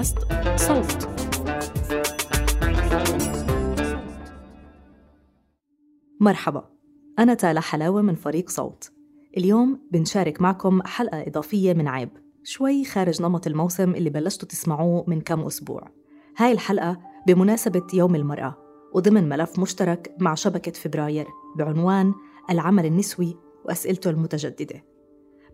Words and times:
بودكاست 0.00 0.18
صوت. 0.56 1.08
مرحبا. 6.20 6.68
أنا 7.18 7.34
تالا 7.34 7.60
حلاوة 7.60 8.02
من 8.02 8.14
فريق 8.14 8.50
صوت. 8.50 8.92
اليوم 9.36 9.80
بنشارك 9.92 10.40
معكم 10.40 10.82
حلقة 10.82 11.22
إضافية 11.26 11.72
من 11.72 11.88
عيب. 11.88 12.08
شوي 12.44 12.84
خارج 12.84 13.22
نمط 13.22 13.46
الموسم 13.46 13.94
اللي 13.94 14.10
بلشتوا 14.10 14.48
تسمعوه 14.48 15.04
من 15.06 15.20
كم 15.20 15.40
أسبوع. 15.40 15.90
هاي 16.36 16.52
الحلقة 16.52 17.00
بمناسبة 17.26 17.86
يوم 17.94 18.14
المرأة 18.14 18.56
وضمن 18.94 19.28
ملف 19.28 19.58
مشترك 19.58 20.14
مع 20.18 20.34
شبكة 20.34 20.72
فبراير 20.72 21.26
بعنوان 21.56 22.14
العمل 22.50 22.86
النسوي 22.86 23.36
وأسئلته 23.64 24.10
المتجددة. 24.10 24.84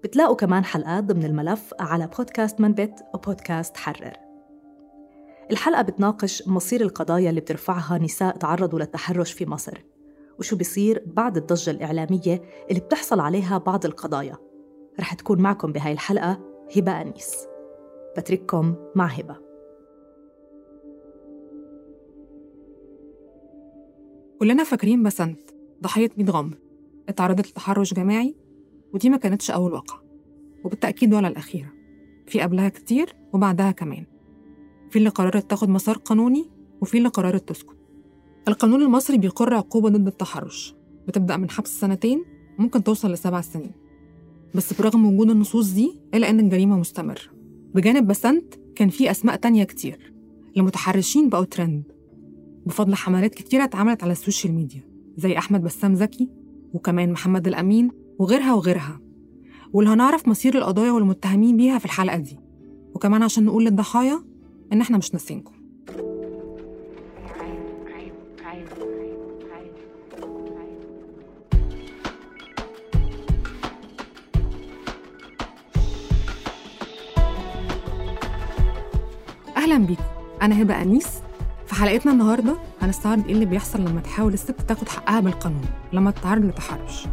بتلاقوا 0.05 0.37
كمان 0.37 0.65
حلقات 0.65 1.05
ضمن 1.05 1.25
الملف 1.25 1.75
على 1.81 2.09
بودكاست 2.19 2.61
منبت 2.61 3.05
وبودكاست 3.15 3.77
حرر. 3.77 4.26
الحلقة 5.51 5.83
بتناقش 5.83 6.49
مصير 6.49 6.81
القضايا 6.81 7.31
اللي 7.31 7.41
بترفعها 7.41 7.99
نساء 7.99 8.37
تعرضوا 8.37 8.79
للتحرش 8.79 9.33
في 9.33 9.47
مصر 9.47 9.85
وشو 10.39 10.57
بيصير 10.57 11.03
بعد 11.07 11.37
الضجة 11.37 11.71
الإعلامية 11.71 12.43
اللي 12.71 12.81
بتحصل 12.81 13.21
عليها 13.21 13.59
بعض 13.59 13.85
القضايا. 13.87 14.37
رح 15.01 15.15
تكون 15.15 15.41
معكم 15.41 15.73
بهاي 15.73 15.93
الحلقة 15.93 16.41
هبة 16.77 17.01
أنيس. 17.01 17.37
بترككم 18.17 18.75
مع 18.95 19.07
هبة. 19.07 19.37
كلنا 24.39 24.65
فاكرين 24.65 25.03
بسنت 25.03 25.51
ضحية 25.83 26.11
ميت 26.17 26.31
غمر 26.31 26.59
اتعرضت 27.09 27.49
لتحرش 27.49 27.95
جماعي 27.95 28.37
ودي 28.95 29.11
ما 29.11 29.17
كانتش 29.17 29.51
أول 29.51 29.73
واقعة. 29.73 30.03
وبالتأكيد 30.65 31.15
ولا 31.15 31.29
الأخيرة. 31.29 31.73
في 32.27 32.41
قبلها 32.41 32.69
كتير 32.69 33.17
وبعدها 33.33 33.71
كمان. 33.71 34.16
في 34.91 34.99
اللي 34.99 35.09
قررت 35.09 35.51
تاخد 35.51 35.69
مسار 35.69 35.97
قانوني 35.97 36.51
وفي 36.81 36.99
اللي 36.99 37.09
قررت 37.09 37.49
تسكت. 37.49 37.77
القانون 38.49 38.83
المصري 38.83 39.19
بيقر 39.19 39.55
عقوبة 39.55 39.89
ضد 39.89 40.07
التحرش. 40.07 40.75
بتبدأ 41.09 41.37
من 41.37 41.51
حبس 41.51 41.81
سنتين 41.81 42.25
ممكن 42.59 42.85
توصل 42.85 43.13
لسبع 43.13 43.41
سنين. 43.41 43.73
بس 44.55 44.81
برغم 44.81 45.07
وجود 45.07 45.31
النصوص 45.31 45.71
دي 45.71 45.99
إلا 46.15 46.31
إن 46.31 46.41
الجريمة 46.41 46.79
مستمرة. 46.79 47.21
بجانب 47.75 48.07
بسنت 48.07 48.55
كان 48.77 48.89
في 48.89 49.11
أسماء 49.11 49.37
تانية 49.37 49.65
كتير. 49.65 50.13
المتحرشين 50.57 51.29
بقوا 51.29 51.45
ترند. 51.45 51.83
بفضل 52.67 52.95
حملات 52.95 53.35
كتيرة 53.35 53.65
اتعملت 53.65 54.03
على 54.03 54.13
ال 54.13 54.19
social 54.19 54.55
media 54.55 54.83
زي 55.17 55.39
أحمد 55.39 55.63
بسام 55.63 55.95
زكي 55.95 56.29
وكمان 56.75 57.13
محمد 57.13 57.47
الأمين 57.47 57.91
وغيرها 58.19 58.55
وغيرها. 58.55 59.01
واللي 59.73 59.91
هنعرف 59.91 60.29
مصير 60.29 60.59
القضايا 60.59 60.93
والمتهمين 60.93 61.57
بيها 61.57 61.79
في 61.79 61.85
الحلقة 61.85 62.17
دي. 62.19 62.39
وكمان 62.95 63.23
عشان 63.23 63.45
نقول 63.45 63.65
للضحايا 63.65 64.23
إن 64.73 64.81
إحنا 64.81 64.99
مش 64.99 65.13
ناسينكم. 65.15 65.53
أهلا 79.57 79.79
بيكم. 79.79 80.03
أنا 80.43 80.63
هبة 80.63 80.83
أنيس. 80.83 81.07
في 81.67 81.75
حلقتنا 81.75 82.13
النهاردة 82.13 82.57
هنستعرض 82.83 83.27
إيه 83.27 83.33
اللي 83.33 83.45
بيحصل 83.45 83.81
لما 83.81 84.01
تحاول 84.01 84.33
الست 84.33 84.61
تاخد 84.69 84.89
حقها 84.89 85.21
بالقانون 85.21 85.65
لما 85.93 86.11
تتعرض 86.11 86.45
لتحرش. 86.45 87.07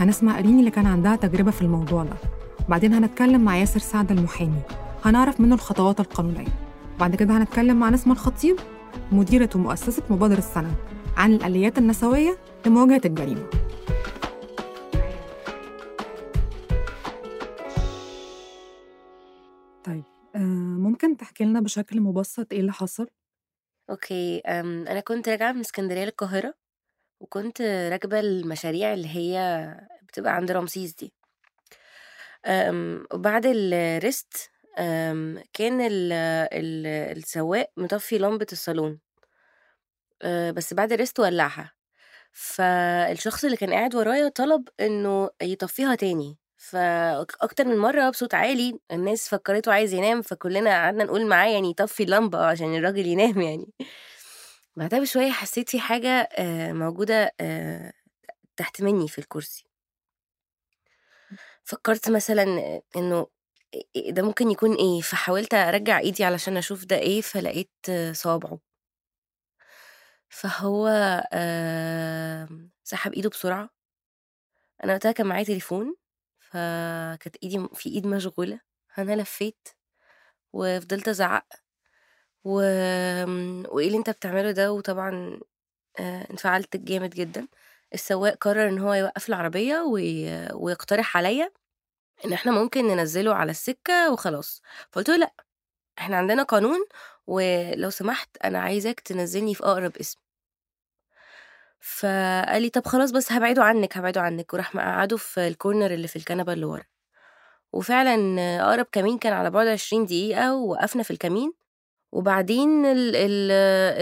هنسمع 0.00 0.38
أريني 0.38 0.60
اللي 0.60 0.70
كان 0.70 0.86
عندها 0.86 1.16
تجربة 1.16 1.50
في 1.50 1.62
الموضوع 1.62 2.04
ده. 2.04 2.16
بعدين 2.68 2.94
هنتكلم 2.94 3.44
مع 3.44 3.56
ياسر 3.56 3.80
سعد 3.80 4.10
المحامي. 4.12 4.62
هنعرف 5.04 5.40
منه 5.40 5.54
الخطوات 5.54 6.00
القانونية. 6.00 6.48
بعد 7.02 7.16
كده 7.16 7.36
هنتكلم 7.38 7.80
مع 7.80 7.88
نسمة 7.88 8.12
الخطيب 8.12 8.56
مديرة 9.12 9.48
ومؤسسة 9.54 10.02
مبادرة 10.10 10.38
السنة 10.38 10.74
عن 11.16 11.32
الآليات 11.34 11.78
النسوية 11.78 12.38
لمواجهة 12.66 13.00
الجريمة 13.04 13.46
طيب 19.84 20.04
آه، 20.36 20.38
ممكن 20.78 21.16
تحكي 21.16 21.44
لنا 21.44 21.60
بشكل 21.60 22.00
مبسط 22.00 22.52
إيه 22.52 22.60
اللي 22.60 22.72
حصل؟ 22.72 23.08
okay 23.90 24.40
أم، 24.40 24.86
أنا 24.88 25.00
كنت 25.00 25.28
راجعة 25.28 25.52
من 25.52 25.60
اسكندرية 25.60 26.04
للقاهرة 26.04 26.54
وكنت 27.20 27.60
راكبة 27.62 28.20
المشاريع 28.20 28.92
اللي 28.92 29.08
هي 29.08 29.66
بتبقى 30.02 30.34
عند 30.36 30.50
رمسيس 30.50 30.94
دي 30.94 31.12
وبعد 33.14 33.46
ال 33.46 33.67
rest 33.67 34.51
أم، 34.78 35.42
كان 35.52 35.80
ال 35.80 36.12
ال 36.52 36.86
السواق 37.18 37.70
مطفي 37.76 38.18
لمبة 38.18 38.46
الصالون 38.52 39.00
أه، 40.22 40.50
بس 40.50 40.74
بعد 40.74 40.92
الريست 40.92 41.20
ولعها. 41.20 41.72
فالشخص 42.32 43.44
اللي 43.44 43.56
كان 43.56 43.72
قاعد 43.72 43.94
ورايا 43.94 44.28
طلب 44.28 44.68
إنه 44.80 45.30
يطفيها 45.42 45.94
تاني. 45.94 46.38
فاكتر 46.56 47.64
من 47.64 47.78
مرة 47.78 48.10
بصوت 48.10 48.34
عالي 48.34 48.80
الناس 48.92 49.28
فكرته 49.28 49.72
عايز 49.72 49.92
ينام 49.94 50.22
فكلنا 50.22 50.70
قعدنا 50.70 51.04
نقول 51.04 51.26
معاه 51.26 51.48
يعني 51.48 51.70
يطفي 51.70 52.02
اللمبة 52.02 52.46
عشان 52.46 52.74
الراجل 52.76 53.06
ينام 53.06 53.40
يعني. 53.40 53.66
بعدها 54.76 55.00
بشوية 55.00 55.30
حسيت 55.32 55.70
في 55.70 55.80
حاجة 55.80 56.08
آه، 56.38 56.72
موجودة 56.72 57.34
آه، 57.40 57.92
تحت 58.56 58.82
مني 58.82 59.08
في 59.08 59.18
الكرسي. 59.18 59.66
فكرت 61.64 62.10
مثلا 62.10 62.44
إيه- 62.96 63.41
ده 64.10 64.22
ممكن 64.22 64.50
يكون 64.50 64.74
إيه؟ 64.74 65.00
فحاولت 65.00 65.54
أرجع 65.54 65.98
إيدي 65.98 66.24
علشان 66.24 66.56
أشوف 66.56 66.84
ده 66.84 66.96
إيه 66.98 67.20
فلقيت 67.20 67.70
صوابعه. 68.12 68.58
فهو 70.28 70.88
آه، 71.32 72.48
سحب 72.84 73.12
إيده 73.12 73.28
بسرعة. 73.30 73.70
أنا 74.84 74.92
وقتها 74.92 75.12
كان 75.12 75.26
معايا 75.26 75.44
تليفون 75.44 75.96
فكانت 76.40 77.36
إيدي 77.42 77.68
في 77.74 77.90
إيد 77.90 78.06
مشغولة. 78.06 78.60
أنا 78.98 79.16
لفيت 79.16 79.68
وفضلت 80.52 81.08
أزعق 81.08 81.46
و... 82.44 82.52
وإيه 83.68 83.86
اللي 83.86 83.98
أنت 83.98 84.10
بتعمله 84.10 84.50
ده؟ 84.50 84.72
وطبعا 84.72 85.40
آه، 86.00 86.26
انفعلت 86.30 86.76
جامد 86.76 87.10
جدا. 87.10 87.48
السواق 87.94 88.34
قرر 88.34 88.68
إن 88.68 88.78
هو 88.78 88.94
يوقف 88.94 89.28
العربية 89.28 89.80
وي... 89.80 90.26
ويقترح 90.54 91.16
عليا. 91.16 91.52
إن 92.24 92.32
إحنا 92.32 92.52
ممكن 92.52 92.86
ننزله 92.88 93.34
على 93.34 93.50
السكة 93.50 94.12
وخلاص. 94.12 94.62
فقلت 94.92 95.08
له 95.08 95.16
لأ 95.16 95.32
إحنا 95.98 96.16
عندنا 96.16 96.42
قانون 96.42 96.78
ولو 97.26 97.90
سمحت 97.90 98.36
أنا 98.44 98.60
عايزك 98.60 99.00
تنزلني 99.00 99.54
في 99.54 99.64
أقرب 99.64 99.96
اسم. 99.96 100.20
فقال 101.80 102.62
لي 102.62 102.68
طب 102.70 102.86
خلاص 102.86 103.10
بس 103.10 103.32
هبعده 103.32 103.64
عنك 103.64 103.96
هبعده 103.96 104.20
عنك. 104.20 104.54
وراح 104.54 104.74
مقعده 104.74 105.16
في 105.16 105.48
الكورنر 105.48 105.90
اللي 105.94 106.08
في 106.08 106.16
الكنبة 106.16 106.52
اللي 106.52 106.64
ورا. 106.66 106.84
وفعلا 107.72 108.16
أقرب 108.62 108.86
كمين 108.92 109.18
كان 109.18 109.32
على 109.32 109.50
بعد 109.50 109.66
20 109.66 110.06
دقيقة 110.06 110.54
ووقفنا 110.54 111.02
في 111.02 111.10
الكمين. 111.10 111.52
وبعدين 112.12 112.86
ال 112.86 113.16
ال 113.16 113.52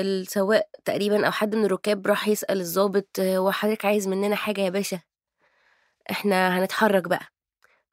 السواق 0.01 0.69
تقريبا 0.85 1.27
أو 1.27 1.33
حد 1.33 1.55
من 1.57 1.65
الركاب 1.65 2.07
راح 2.07 2.29
يسأل 2.29 2.61
الضابط 2.61 3.21
هو 3.21 3.53
حضرتك 3.53 3.85
عايز 3.85 4.09
مننا 4.09 4.37
حاجة 4.37 4.61
يا 4.61 4.71
باشا؟ 4.71 5.01
إحنا 6.11 6.59
هنتحرك 6.59 7.09
بقى. 7.09 7.40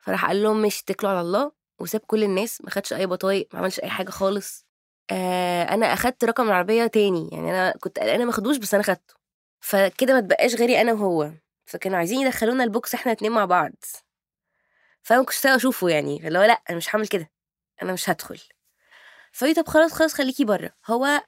فراح 0.07 0.25
قال 0.25 0.43
لهم 0.43 0.61
مش 0.61 0.81
اتكلوا 0.81 1.11
على 1.11 1.21
الله 1.21 1.51
وساب 1.79 2.01
كل 2.01 2.23
الناس 2.23 2.61
ما 2.61 2.69
خدش 2.69 2.93
أي 2.93 3.05
بطايق 3.05 3.47
ما 3.53 3.59
عملش 3.59 3.79
أي 3.79 3.89
حاجة 3.89 4.09
خالص. 4.09 4.65
آه 5.11 5.63
أنا 5.63 5.93
أخدت 5.93 6.23
رقم 6.25 6.47
العربية 6.47 6.87
تاني 6.87 7.29
يعني 7.31 7.49
أنا 7.49 7.73
كنت 7.79 7.99
قلقانه 7.99 8.23
ما 8.23 8.29
اخدوش 8.29 8.57
بس 8.57 8.73
أنا 8.73 8.83
خدته. 8.83 9.15
فكده 9.59 10.13
ما 10.13 10.19
تبقاش 10.19 10.55
غيري 10.55 10.81
أنا 10.81 10.93
وهو. 10.93 11.31
فكانوا 11.65 11.97
عايزين 11.97 12.21
يدخلونا 12.21 12.63
البوكس 12.63 12.93
إحنا 12.93 13.11
الاتنين 13.11 13.31
مع 13.31 13.45
بعض. 13.45 13.71
فأنا 15.03 15.23
طايقة 15.23 15.55
أشوفه 15.55 15.89
يعني 15.89 16.27
اللي 16.27 16.39
هو 16.39 16.43
لأ 16.43 16.61
أنا 16.69 16.77
مش 16.77 16.95
هعمل 16.95 17.07
كده. 17.07 17.31
أنا 17.81 17.93
مش 17.93 18.09
هدخل. 18.09 18.39
فقلت 19.31 19.59
طب 19.59 19.67
خلاص 19.67 19.93
خلاص 19.93 20.13
خليكي 20.13 20.45
بره. 20.45 20.71
هو 20.87 21.23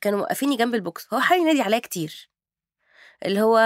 كانوا 0.00 0.18
موقفيني 0.18 0.56
جنب 0.56 0.74
البوكس. 0.74 1.14
هو 1.14 1.20
حاول 1.20 1.40
ينادي 1.40 1.62
عليا 1.62 1.78
كتير. 1.78 2.30
اللي 3.26 3.40
هو 3.40 3.58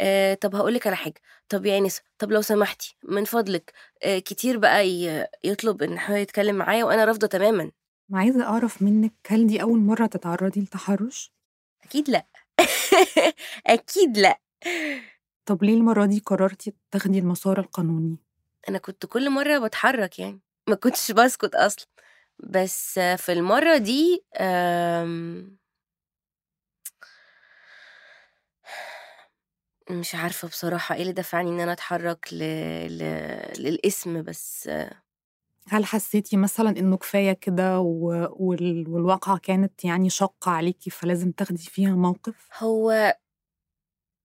آه 0.00 0.34
طب 0.34 0.54
هقول 0.54 0.74
لك 0.74 0.86
على 0.86 0.96
حاجة. 0.96 1.20
طب 1.48 1.66
يا 1.66 1.78
آنسة 1.78 2.00
طب 2.18 2.32
لو 2.32 2.42
سمحتي 2.42 2.96
من 3.04 3.24
فضلك 3.24 3.72
آه 4.02 4.18
كتير 4.18 4.58
بقى 4.58 4.86
يطلب 5.44 5.82
إن 5.82 5.98
هو 5.98 6.14
يتكلم 6.16 6.56
معايا 6.56 6.84
وأنا 6.84 7.04
رافضة 7.04 7.26
تماما. 7.26 7.70
أنا 8.10 8.18
عايزة 8.18 8.44
أعرف 8.44 8.82
منك 8.82 9.12
هل 9.28 9.46
دي 9.46 9.62
أول 9.62 9.78
مرة 9.78 10.06
تتعرضي 10.06 10.60
لتحرش؟ 10.60 11.32
أكيد 11.84 12.10
لأ. 12.10 12.26
أكيد 13.66 14.18
لأ. 14.18 14.40
طب 15.46 15.64
ليه 15.64 15.74
المرة 15.74 16.06
دي 16.06 16.22
قررتي 16.26 16.72
تاخدي 16.90 17.18
المسار 17.18 17.60
القانوني؟ 17.60 18.16
أنا 18.68 18.78
كنت 18.78 19.06
كل 19.06 19.30
مرة 19.30 19.58
بتحرك 19.58 20.18
يعني 20.18 20.40
ما 20.68 20.74
كنتش 20.74 21.12
بسكت 21.12 21.54
أصلا. 21.54 21.86
بس 22.38 22.98
في 22.98 23.32
المرة 23.32 23.76
دي 23.76 24.24
آم، 24.40 25.58
مش 29.90 30.14
عارفة 30.14 30.48
بصراحة 30.48 30.94
إيه 30.94 31.02
اللي 31.02 31.12
دفعني 31.12 31.50
إن 31.50 31.60
أنا 31.60 31.72
أتحرك 31.72 32.28
ل... 32.32 32.38
ل... 32.98 33.02
للإسم 33.58 34.22
بس. 34.22 34.70
هل 35.68 35.84
حسيتي 35.84 36.36
مثلا 36.36 36.70
إنه 36.70 36.96
كفاية 36.96 37.32
كده 37.32 37.80
و... 37.80 38.28
وال... 38.30 38.88
والواقعة 38.88 39.38
كانت 39.38 39.84
يعني 39.84 40.10
شاقة 40.10 40.50
عليكي 40.50 40.90
فلازم 40.90 41.30
تاخدي 41.32 41.62
فيها 41.62 41.90
موقف؟ 41.94 42.48
هو 42.58 43.14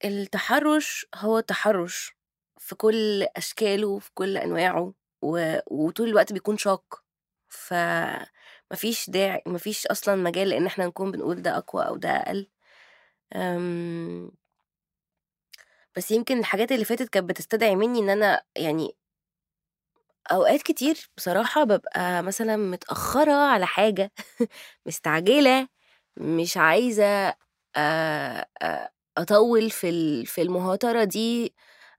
التحرش 0.05 1.05
هو 1.15 1.39
تحرش 1.39 2.15
في 2.57 2.75
كل 2.75 3.23
أشكاله 3.37 3.87
وفي 3.87 4.11
كل 4.13 4.37
أنواعه 4.37 4.93
و... 5.21 5.57
وطول 5.67 6.09
الوقت 6.09 6.33
بيكون 6.33 6.57
شاق. 6.57 7.03
فمفيش 7.49 9.09
داعي 9.09 9.41
مفيش 9.47 9.87
أصلا 9.87 10.15
مجال 10.15 10.49
لإن 10.49 10.65
إحنا 10.65 10.85
نكون 10.87 11.11
بنقول 11.11 11.41
ده 11.41 11.57
أقوى 11.57 11.87
أو 11.87 11.95
ده 11.95 12.09
أقل. 12.09 12.47
أم... 13.35 14.31
بس 15.97 16.11
يمكن 16.11 16.39
الحاجات 16.39 16.71
اللي 16.71 16.85
فاتت 16.85 17.09
كانت 17.09 17.29
بتستدعي 17.29 17.75
مني 17.75 17.99
إن 17.99 18.09
أنا 18.09 18.43
يعني 18.57 18.95
أوقات 20.31 20.61
كتير 20.61 21.09
بصراحة 21.17 21.63
ببقى 21.63 22.23
مثلا 22.23 22.57
متأخرة 22.57 23.31
على 23.33 23.65
حاجة 23.67 24.11
مستعجلة 24.87 25.67
مش 26.17 26.57
عايزة 26.57 27.35
أطول 29.17 29.69
في 29.71 30.25
في 30.25 30.41
المهاترة 30.41 31.03
دي 31.03 31.55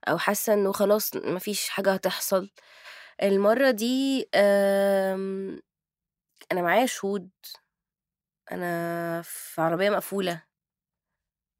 أو 0.07 0.17
حاسة 0.17 0.53
إنه 0.53 0.71
خلاص 0.71 1.15
مفيش 1.15 1.69
حاجة 1.69 1.93
هتحصل. 1.93 2.49
المرة 3.23 3.71
دي 3.71 4.29
آم، 4.35 5.61
أنا 6.51 6.61
معايا 6.61 6.85
شهود. 6.85 7.29
أنا 8.51 9.21
في 9.25 9.61
عربية 9.61 9.89
مقفولة. 9.89 10.43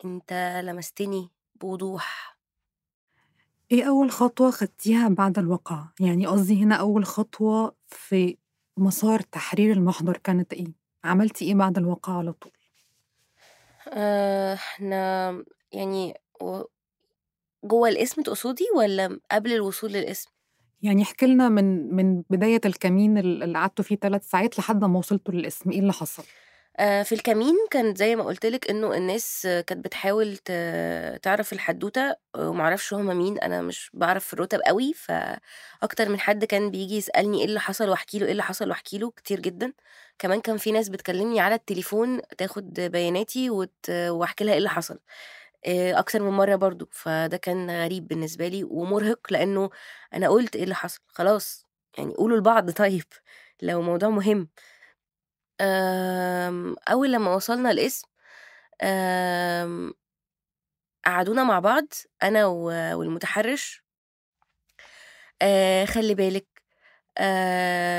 أنت 0.06 0.34
لمستني. 0.64 1.30
بوضوح 1.62 2.38
إيه 3.72 3.84
أول 3.88 4.12
خطوة 4.12 4.52
خدتيها 4.52 5.10
بعد 5.10 5.40
الواقعة؟ 5.40 5.94
يعني 6.00 6.26
قصدي 6.28 6.64
هنا 6.64 6.76
أول 6.76 7.06
خطوة 7.06 7.76
في 7.88 8.38
مسار 8.78 9.20
تحرير 9.20 9.72
المحضر 9.74 10.18
كانت 10.18 10.54
إيه؟ 10.54 10.74
عملتي 11.04 11.46
إيه 11.46 11.56
بعد 11.56 11.78
الواقعة 11.78 12.18
على 12.18 12.34
طول؟ 12.34 12.52
آه، 13.94 14.54
إحنا 14.54 15.32
يعني 15.72 16.14
و- 16.42 16.64
جوه 17.64 17.90
الاسم 17.90 18.22
تقصدي 18.22 18.66
ولا 18.78 19.20
قبل 19.32 19.54
الوصول 19.54 19.92
للاسم 19.92 20.30
يعني 20.82 21.04
احكي 21.04 21.26
لنا 21.28 21.50
من 21.50 21.96
من 21.96 22.24
بداية 22.30 22.62
الكمين 22.66 23.18
ال- 23.18 23.44
اللي 23.44 23.58
قعدتوا 23.60 23.86
فيه 23.86 23.96
ثلاث 23.96 24.30
ساعات 24.30 24.60
لحد 24.60 24.84
ما 24.84 25.00
وصلتوا 25.00 25.34
للاسم 25.34 25.72
إيه 25.72 25.80
اللي 25.80 25.94
حصل؟ 25.94 26.24
آه، 26.80 27.04
في 27.04 27.16
الكمين 27.16 27.56
كانت 27.72 27.98
زي 27.98 28.16
ما 28.16 28.24
قلت 28.24 28.46
لك 28.46 28.70
إنه 28.70 28.94
الناس 28.98 29.42
كانت 29.68 29.86
بتحاول 29.86 30.38
تعرف 31.24 31.54
الحدوتة 31.54 32.16
آه، 32.36 32.50
ومعرفش 32.50 32.94
هما 32.94 33.14
مين 33.14 33.40
أنا 33.40 33.62
مش 33.62 33.90
بعرف 33.94 34.26
في 34.26 34.34
الرتب 34.34 34.60
قوي 34.68 34.94
فأكتر 34.94 36.10
من 36.10 36.20
حد 36.20 36.46
كان 36.46 36.72
بيجي 36.72 36.96
يسألني 36.98 37.40
إيه 37.40 37.46
اللي 37.46 37.60
حصل 37.60 37.90
واحكي 37.90 38.20
له 38.20 38.26
إيه 38.26 38.32
اللي 38.32 38.44
حصل 38.44 38.70
واحكي 38.70 38.98
له 38.98 39.12
كتير 39.12 39.40
جدا. 39.40 39.74
كمان 40.20 40.42
كان 40.42 40.58
في 40.58 40.72
ناس 40.72 40.90
بتكلمني 40.90 41.40
على 41.40 41.56
التليفون 41.56 42.22
تاخد 42.38 42.74
بياناتي 42.74 43.50
وت... 43.50 43.90
وأحكي 43.90 44.44
لها 44.44 44.54
إيه 44.54 44.58
اللي 44.58 44.70
حصل 44.70 45.00
آه، 45.66 46.00
أكتر 46.00 46.24
من 46.24 46.32
مرة 46.32 46.56
برضو 46.56 46.90
فده 46.92 47.38
كان 47.38 47.72
غريب 47.72 48.08
بالنسبة 48.08 48.48
لي 48.48 48.64
ومرهق 48.64 49.20
لأنه 49.34 49.70
أنا 50.14 50.30
قلت 50.30 50.56
إيه 50.56 50.64
اللي 50.64 50.76
حصل 50.76 51.00
خلاص 51.08 51.66
يعني 51.98 52.14
قولوا 52.16 52.38
لبعض 52.38 52.72
طيب 52.84 53.04
لو 53.62 53.82
موضوع 53.82 54.10
مهم. 54.10 54.50
آمم، 55.62 56.76
أول 56.90 57.12
لمّا 57.12 57.36
وصلنا 57.36 57.72
القسم 57.72 58.08
آمم 58.84 59.94
قعدونا 61.06 61.44
مع 61.44 61.60
بعض 61.60 61.88
أنا 62.24 62.46
والمتحرش 62.96 63.84
خلّي 65.86 66.14
بالِك 66.16 66.48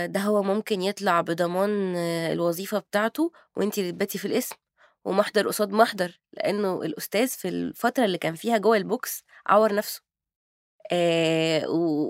ده 0.06 0.20
هو 0.20 0.42
ممكن 0.42 0.82
يطلع 0.82 1.20
بضمان 1.20 1.94
آه، 1.96 2.32
الوظيفة 2.32 2.78
بتاعته 2.78 3.32
وأنتِ 3.56 3.78
اللي 3.78 4.18
في 4.18 4.24
القسم 4.28 4.56
ومحضر 5.04 5.48
قصاد 5.48 5.70
محضر، 5.72 6.20
لإنه 6.32 6.82
الأستاذ 6.82 7.28
في 7.28 7.48
الفترة 7.48 8.04
اللي 8.04 8.18
كان 8.18 8.34
فيها 8.34 8.58
جوّه 8.58 8.78
الbox 8.80 9.22
عوّر 9.46 9.74
نَفْسه. 9.74 10.02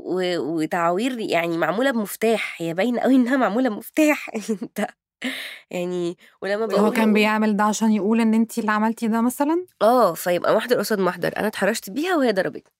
و 0.08 0.38
وتعاوير 0.38 1.18
يعني 1.20 1.58
معمولة 1.58 1.90
بمفتاح، 1.90 2.62
هي 2.62 2.74
باينة 2.74 3.00
أوي 3.02 3.14
إنها 3.16 3.36
معمولة 3.36 3.68
بمفتاح 3.70 4.30
أنت 4.62 4.86
يعني 5.70 6.16
ولمّا 6.42 6.64
هو 6.64 6.66
باقول 6.66 6.96
كان 6.96 7.12
بيعمل 7.12 7.56
ده 7.56 7.64
عشان 7.64 7.92
يقول 7.92 8.20
إن 8.20 8.34
أنتِ 8.34 8.58
اللي 8.58 8.72
عملتِ 8.72 9.04
ده 9.04 9.20
مثلًا؟ 9.20 9.66
آه، 9.82 10.14
فيبقى 10.14 10.54
محضر 10.56 10.78
قصاد 10.78 10.98
محضر، 10.98 11.32
أنا 11.36 11.46
اتحرشت 11.46 11.90
بيها 11.90 12.16
وهي 12.16 12.32
ضربتني. 12.32 12.72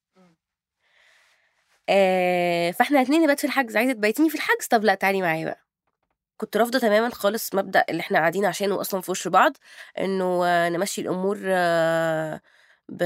آآ 1.89 2.73
فإحنا 2.73 2.99
الاتنين 2.99 3.23
نبات 3.23 3.41
في 3.41 3.47
الحجز، 3.47 3.77
عايزة 3.77 3.93
تبيتيني 3.93 4.29
في 4.31 4.35
الحجز، 4.35 4.67
طب 4.67 4.85
لأ 4.85 4.95
تعالي 4.95 5.23
معايا 5.23 5.45
بقى. 5.45 5.65
كنت 6.37 6.57
رافضة 6.57 6.79
تمامًا 6.79 7.11
خالص 7.11 7.55
مبدأ 7.55 7.85
اللي 7.91 8.01
إحنا 8.01 8.19
قاعدين 8.19 8.45
عشانه 8.45 8.81
أصلًا 8.81 9.01
في 9.01 9.11
وش 9.11 9.29
بعض، 9.29 9.57
إنه 9.99 10.69
نمشّي 10.69 11.01
الأمور 11.01 11.39
آه، 11.47 12.41
ب 12.89 13.05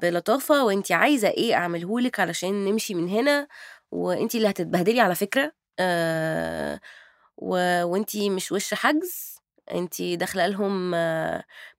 بلطافة 0.00 0.64
وأنتِ 0.64 0.92
عايزة 0.92 1.28
إيه 1.28 1.54
أعمله 1.54 2.00
لِك 2.00 2.20
علشان 2.20 2.64
نمشي 2.64 2.94
من 2.94 3.08
هنا، 3.08 3.48
وأنتِ 3.90 4.34
اللي 4.34 4.50
هتتبهدلي 4.50 5.00
على 5.00 5.14
فكرة 5.14 5.52
آآ 5.78 6.80
و 7.40 7.84
وأنتِ 7.84 8.16
مش 8.18 8.52
وِش 8.52 8.74
حجز، 8.74 9.36
أنتِ 9.72 10.02
داخلة 10.02 10.46
لهم 10.48 10.92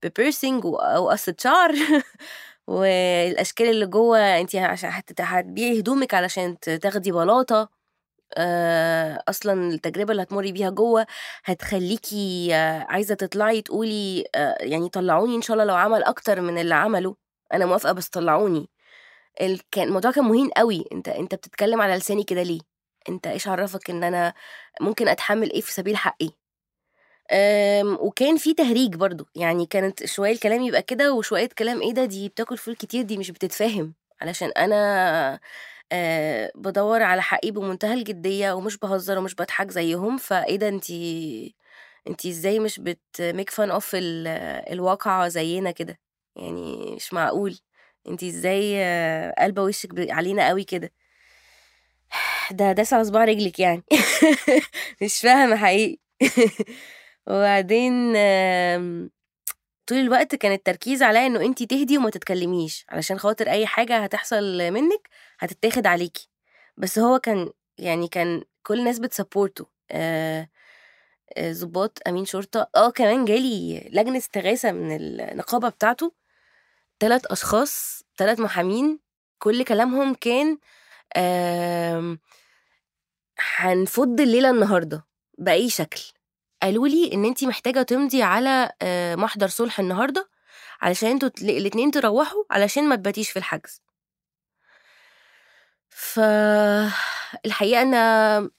بpiercing 0.07 0.65
و 0.65 0.75
أو 0.77 1.09
قصة 1.09 1.35
شعر 1.39 1.71
والأشكال 2.67 3.67
اللي 3.69 3.85
جوّه 3.87 4.19
أنتِ 4.41 4.55
عشان 4.55 4.89
هت 4.93 5.21
هتبيعي 5.21 5.79
هدومِك 5.79 6.13
علشان 6.13 6.59
تاخدي 6.61 7.11
بلاطة، 7.11 7.69
آآ 8.37 9.23
أصلًا 9.29 9.69
التجربة 9.69 10.11
اللي 10.11 10.23
هتمُرّي 10.23 10.51
بيها 10.51 10.69
جوّه 10.71 11.07
هتخلّيكِ 11.45 12.07
عايزة 12.89 13.15
تطلعي 13.15 13.61
تقولي 13.61 14.25
آآ 14.35 14.57
يعني 14.65 14.89
طلّعوني 14.89 15.35
إن 15.35 15.41
شاء 15.43 15.55
الله 15.55 15.65
لو 15.65 15.75
عمل 15.75 16.03
أكتر 16.03 16.41
من 16.41 16.57
اللي 16.59 16.75
عمله، 16.75 17.15
أنا 17.53 17.65
موافقة 17.67 17.93
بس 17.93 18.09
طلّعوني. 18.09 18.69
الموضوع 19.77 20.11
كان 20.11 20.25
مهين 20.25 20.51
أوي، 20.53 20.85
أنت 20.93 21.09
أنت 21.09 21.35
بتتكلم 21.35 21.81
على 21.81 21.95
لساني 21.97 22.23
كده 22.25 22.43
ليه؟ 22.43 22.61
أنت 23.09 23.27
إيش 23.27 23.47
عرّفك 23.47 23.89
إن 23.89 24.03
أنا 24.03 24.33
ممكن 24.81 25.07
أتحمّل 25.07 25.51
إيه 25.51 25.61
في 25.61 25.73
سبيل 25.73 25.97
حقي؟ 25.97 26.29
آمم 27.31 27.97
وكان 28.01 28.37
في 28.37 28.53
تهريج 28.53 28.95
برضه، 28.95 29.25
يعني 29.35 29.65
كانت 29.65 30.05
شوية 30.05 30.31
الكلام 30.31 30.61
يبقى 30.63 30.81
كده 30.81 31.13
وشوية 31.13 31.49
كلام 31.59 31.81
إيه 31.81 31.93
ده 31.93 32.05
دي 32.05 32.29
بتاكل 32.29 32.57
فول 32.57 32.75
كتير 32.75 33.03
دي 33.03 33.17
مش 33.17 33.31
بتتفاهم، 33.31 33.93
علشان 34.21 34.49
أنا 34.57 35.39
آآ 35.91 36.51
بادوّر 36.55 37.03
على 37.03 37.21
حقي 37.21 37.51
بمنتهى 37.51 37.93
الجدية 37.93 38.53
ومش 38.53 38.77
باهزر 38.77 39.19
ومش 39.19 39.35
باضحك 39.35 39.71
زيّهم، 39.71 40.17
فإيه 40.17 40.55
ده 40.57 40.67
أنتِ 40.69 40.91
أنتِ 42.07 42.25
إزاي 42.25 42.59
مش 42.59 42.79
fun 43.51 43.69
of 43.81 43.85
ال 43.93 44.27
الواقعة 44.73 45.27
زيّنا 45.27 45.71
كده؟ 45.71 45.99
يعني 46.35 46.95
مش 46.95 47.13
معقول، 47.13 47.57
أنتِ 48.09 48.23
إزاي 48.23 48.75
قالبة 49.39 49.63
وشِّك 49.63 49.93
ب 49.93 50.07
علينا 50.11 50.51
أوي 50.51 50.63
كده؟ 50.63 50.91
ده 52.51 52.71
داس 52.71 52.93
على 52.93 53.03
صباع 53.03 53.23
رجلِك 53.25 53.59
يعني. 53.59 53.83
مش 55.01 55.19
فاهمة 55.21 55.55
حقيقي. 55.55 55.99
وبعدين 57.27 58.13
طول 59.87 59.97
الوقت 59.97 60.35
كان 60.35 60.51
التركيز 60.51 61.03
عليّا 61.03 61.25
إنه 61.27 61.41
أنتِ 61.45 61.63
تهدي 61.63 61.97
وما 61.97 62.09
تتكلميش، 62.09 62.85
علشان 62.89 63.19
خاطر 63.19 63.49
أي 63.49 63.65
حاجة 63.67 63.97
هتحصل 63.99 64.57
منِّك 64.73 65.09
هتتاخد 65.39 65.87
عليكِ، 65.87 66.17
بس 66.77 66.99
هو 66.99 67.19
كان 67.19 67.49
يعني 67.77 68.07
كان 68.07 68.43
كل 68.63 68.79
الناس 68.79 68.99
بتسبورته. 68.99 69.67
آآ 69.91 70.47
آآ 71.37 71.53
ضباط 71.53 71.99
أمين 72.07 72.25
شرطة، 72.25 72.69
آه 72.75 72.91
كمان 72.91 73.25
جالي 73.25 73.89
لجنة 73.93 74.17
استغاثة 74.17 74.71
من 74.71 74.97
النقابة 74.97 75.69
بتاعته، 75.69 76.13
3 77.01 77.27
أشخاص، 77.27 78.03
3 78.17 78.39
محامين، 78.41 78.99
كل 79.39 79.63
كلامهم 79.65 80.13
كان 80.15 80.57
آمم 81.17 82.19
هنفُض 83.55 84.21
الليلة 84.21 84.49
النهارده 84.49 85.05
بأي 85.37 85.69
شكل، 85.69 86.01
قالوا 86.63 86.87
لي 86.87 87.13
إن 87.13 87.25
أنتِ 87.25 87.43
محتاجة 87.43 87.81
تمضي 87.81 88.23
على 88.23 88.71
آآ 88.81 89.15
محضر 89.15 89.47
صلح 89.47 89.79
النهارده 89.79 90.29
علشان 90.81 91.19
ت 91.19 91.41
الاتنين 91.41 91.91
تروّحوا 91.91 92.43
علشان 92.51 92.89
ما 92.89 92.95
تباتيش 92.95 93.31
في 93.31 93.39
الحجز. 93.39 93.81
فالحقيقة 95.89 97.81
أنا 97.81 98.49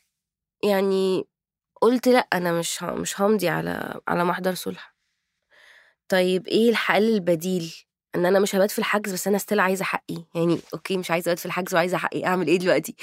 يعني 0.64 1.26
قُلت 1.82 2.08
لأ، 2.08 2.28
أنا 2.32 2.52
مش 2.52 2.82
مش 2.82 3.20
هامضي 3.20 3.48
على 3.48 4.00
على 4.08 4.24
محضر 4.24 4.54
صلح. 4.54 4.94
طيب 6.08 6.46
إيه 6.48 6.70
الحل 6.70 7.02
البديل؟ 7.14 7.74
إن 8.14 8.26
أنا 8.26 8.38
مش 8.38 8.54
هابات 8.54 8.70
في 8.70 8.78
الحجز 8.78 9.12
بس 9.12 9.28
أنا 9.28 9.38
still 9.38 9.58
عايزة 9.58 9.84
حقي، 9.84 10.24
يعني 10.34 10.60
أوكي 10.74 10.96
مش 10.96 11.10
عايزة 11.10 11.28
أبات 11.28 11.38
في 11.38 11.46
الحجز 11.46 11.74
وعايزة 11.74 11.98
حقي، 11.98 12.26
أعمل 12.26 12.46
إيه 12.48 12.58
دلوقتي؟ 12.58 12.96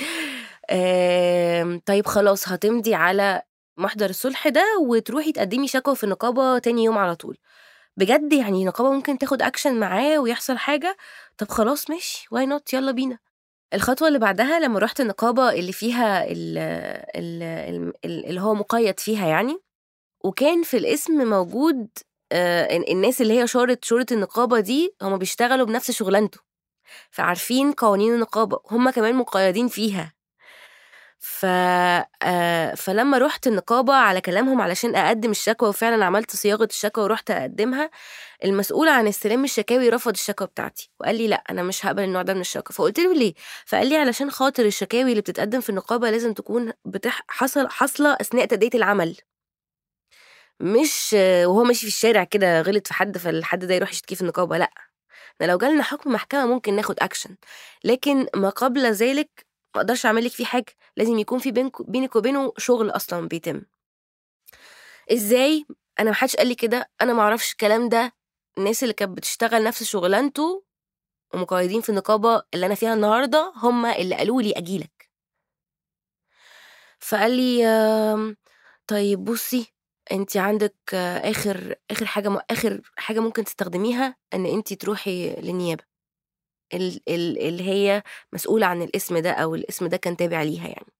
طيب 1.85 2.05
خلاص 2.05 2.47
هتمضي 2.49 2.93
على 2.95 3.41
محضر 3.77 4.09
الصلح 4.09 4.47
ده 4.47 4.63
وتروحي 4.81 5.31
تقدّمي 5.31 5.67
شكوى 5.67 5.95
في 5.95 6.03
النقابة 6.03 6.59
تاني 6.59 6.83
يوم 6.83 6.97
على 6.97 7.15
طول. 7.15 7.38
بجد 7.97 8.33
يعني 8.33 8.61
النقابة 8.61 8.91
ممكن 8.91 9.17
تاخد 9.17 9.43
action 9.43 9.67
معاه 9.67 10.19
ويحصل 10.19 10.57
حاجة؟ 10.57 10.97
طب 11.38 11.47
خلاص 11.49 11.89
ماشي 11.89 12.27
why 12.35 12.39
not 12.49 12.73
يالّا 12.73 12.91
بينا. 12.91 13.19
الخطوة 13.73 14.07
اللي 14.07 14.19
بعدها 14.19 14.59
لما 14.59 14.79
رحت 14.79 14.99
النقابة 15.01 15.51
اللي 15.53 15.71
فيها 15.71 16.23
ال 16.31 16.57
ال 17.15 17.43
ال 18.05 18.25
اللي 18.29 18.41
هو 18.41 18.53
مقيد 18.53 18.99
فيها 18.99 19.27
يعني 19.27 19.57
وكان 20.23 20.63
في 20.63 20.77
الاسم 20.77 21.29
موجود 21.29 21.88
آه، 22.31 22.77
ال- 22.77 22.91
الناس 22.91 23.21
اللي 23.21 23.39
هي 23.41 23.47
شارة 23.47 23.77
شورة 23.83 24.05
النقابة 24.11 24.59
دي 24.59 24.95
هم 25.01 25.17
بيشتغلوا 25.17 25.65
بنفس 25.65 25.91
شغلانته 25.91 26.39
فعارفين 27.11 27.71
قوانين 27.71 28.13
النقابة 28.13 28.59
هم 28.71 28.89
كمان 28.89 29.15
مقيدين 29.15 29.67
فيها 29.67 30.13
ف... 31.19 31.45
آه، 32.23 32.75
فلما 32.75 33.17
رحت 33.17 33.47
النقابة 33.47 33.93
على 33.93 34.21
كلامهم 34.21 34.61
علشان 34.61 34.95
أقدم 34.95 35.31
الشكوى 35.31 35.69
وفعلا 35.69 36.05
عملت 36.05 36.35
صياغة 36.35 36.65
الشكوى 36.71 37.03
ورحت 37.03 37.31
أقدمها 37.31 37.89
المسؤول 38.45 38.88
عن 38.89 39.07
استلام 39.07 39.43
الشكاوي 39.43 39.89
رفض 39.89 40.11
الشكوى 40.11 40.47
بتاعتي 40.47 40.91
وقال 40.99 41.15
لي 41.15 41.27
لأ 41.27 41.43
أنا 41.49 41.63
مش 41.63 41.85
هقبل 41.85 42.03
النوع 42.03 42.21
ده 42.21 42.33
من 42.33 42.41
الشكوى. 42.41 42.75
فقلت 42.75 42.99
له 42.99 43.13
ليه؟ 43.13 43.33
فقال 43.65 43.89
لي 43.89 43.95
علشان 43.97 44.31
خاطر 44.31 44.65
الشكاوي 44.65 45.09
اللي 45.11 45.21
بتتقدم 45.21 45.61
في 45.61 45.69
النقابة 45.69 46.09
لازم 46.09 46.33
تكون 46.33 46.73
بتح... 46.85 47.21
حصل 47.29 47.67
حاصلة 47.69 48.13
أثناء 48.21 48.45
تأدية 48.45 48.69
العمل. 48.75 49.17
مش 50.59 51.15
وهو 51.45 51.63
ماشي 51.63 51.81
في 51.81 51.88
الشارع 51.88 52.23
كده 52.23 52.61
غلط 52.61 52.88
في 52.88 52.93
حد 52.93 53.17
فالحد 53.17 53.65
ده 53.65 53.73
يروح 53.75 53.89
يشتكيه 53.91 54.15
في 54.15 54.21
النقابة 54.21 54.57
لأ. 54.57 54.71
إحنا 55.35 55.51
لو 55.51 55.57
جالنا 55.57 55.83
حكم 55.83 56.11
محكمة 56.13 56.45
ممكن 56.45 56.75
ناخد 56.75 56.95
أكشن 56.99 57.35
لكن 57.83 58.27
ما 58.35 58.49
قبل 58.49 58.85
ذلك 58.91 59.49
ما 59.75 59.81
أقدرش 59.81 60.05
اعمل 60.05 60.25
لك 60.25 60.31
فيه 60.31 60.45
حاجة 60.45 60.65
لازم 60.97 61.19
يكون 61.19 61.39
في 61.39 61.51
بينك 61.51 61.89
بينك 61.91 62.15
وبينه 62.15 62.53
شغل 62.57 62.89
أصلا 62.89 63.27
بيتم. 63.27 63.61
إزاي؟ 65.11 65.65
أنا 65.99 66.11
محدش 66.11 66.35
قال 66.35 66.47
لي 66.47 66.55
كده 66.55 66.89
أنا 67.01 67.13
ما 67.13 67.21
أعرفش 67.21 67.51
الكلام 67.51 67.89
ده. 67.89 68.13
الناس 68.57 68.83
اللي 68.83 68.93
كانت 68.93 69.17
بتشتغل 69.17 69.63
نفس 69.63 69.83
شغلانته 69.83 70.63
ومقيدين 71.33 71.81
في 71.81 71.89
النقابة 71.89 72.43
اللي 72.53 72.65
أنا 72.65 72.75
فيها 72.75 72.93
النهارده 72.93 73.53
هم 73.55 73.85
اللي 73.85 74.15
قالوا 74.15 74.41
لي 74.41 74.51
اجيلك 74.51 75.09
فقال 76.99 77.31
لي 77.31 77.63
طيب 78.88 79.23
بصي 79.23 79.73
انت 80.11 80.38
عندك 80.38 80.75
آخر 81.23 81.75
آخر 81.91 82.05
حاجة 82.05 82.45
آخر 82.51 82.81
حاجة 82.97 83.19
ممكن 83.19 83.43
تستخدميها 83.43 84.15
إن 84.33 84.45
انت 84.45 84.73
تروحي 84.73 85.35
للنيابة. 85.35 85.88
اللي 86.73 87.63
هي 87.63 88.03
مسؤولة 88.33 88.65
عن 88.65 88.81
الاسم 88.81 89.17
ده 89.17 89.31
أو 89.31 89.55
الاسم 89.55 89.88
ده 89.88 89.97
كان 89.97 90.17
تابع 90.17 90.41
ليها 90.43 90.67
يعني. 90.67 90.93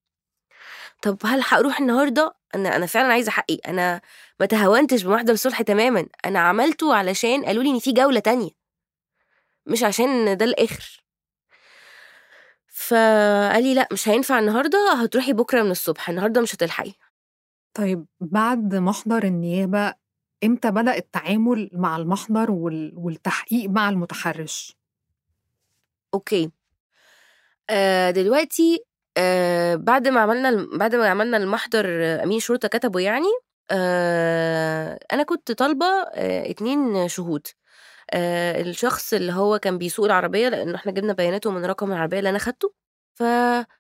طب 1.02 1.18
هل 1.26 1.42
هروح 1.48 1.80
النهارده؟ 1.80 2.34
أنا 2.56 2.76
أنا 2.76 2.86
فعلا 2.86 3.08
عايزة 3.14 3.32
حقي 3.32 3.56
أنا 3.56 4.02
ما 4.40 4.46
تهاونتش 4.46 5.04
بمحضر 5.04 5.34
الصلح 5.34 5.62
تماما. 5.62 6.06
أنا 6.26 6.40
عملته 6.40 6.96
علشان 6.96 7.46
قالوا 7.46 7.64
لي 7.64 7.70
إن 7.70 7.80
في 7.80 7.92
جولة 7.92 8.20
تانية. 8.20 8.50
مش 9.66 9.84
عشان 9.84 10.38
ده 10.38 10.46
الآخر. 10.46 11.04
فقال 12.68 13.64
لي 13.64 13.74
لا 13.74 13.88
مش 13.92 14.10
هينفع 14.10 14.40
النهارده 14.40 14.94
هتروحي 15.04 15.34
بكرة 15.34 15.62
من 15.64 15.72
الصبح. 15.72 16.10
النهارده 16.10 16.42
مش 16.42 16.56
هتلحقي. 16.56 16.94
طيب 17.74 18.06
بعد 18.22 18.76
محضر 18.76 19.24
النيابة 19.24 19.94
إمتى 20.44 20.72
بدأ 20.72 20.98
التعامل 20.98 21.70
مع 21.74 21.98
المحضر 21.98 22.52
وال- 22.52 22.94
والتحقيق 22.98 23.70
مع 23.70 23.90
المتحرش؟ 23.90 24.79
أوكي. 26.14 26.52
آه 27.70 28.12
دلوقتي 28.12 28.86
آه 29.18 29.76
بعد 29.76 30.08
ما 30.08 30.20
عملنا 30.22 30.68
بعد 30.78 30.96
ما 30.96 31.08
عملنا 31.10 31.38
المحضر 31.38 31.86
آه، 32.06 32.24
أمين 32.24 32.40
شرطة 32.40 32.68
كتبه 32.68 33.00
يعني 33.00 33.26
آه 33.72 35.00
أنا 35.14 35.24
كنت 35.24 35.52
طالبة 35.52 35.86
آه 35.86 36.52
اتنين 36.52 37.08
شهود. 37.08 37.48
آه 38.14 38.62
الشخص 38.62 39.14
اللي 39.14 39.34
هو 39.34 39.60
كان 39.60 39.78
بيسوق 39.78 40.06
العربية 40.06 40.50
لأن 40.50 40.76
إحنا 40.76 40.92
جبنا 40.92 41.14
بياناته 41.14 41.52
من 41.52 41.66
رقم 41.66 41.92
العربية 41.92 42.20
اللي 42.20 42.30
أنا 42.30 42.40
خدته. 42.40 42.74
ف 43.16 43.24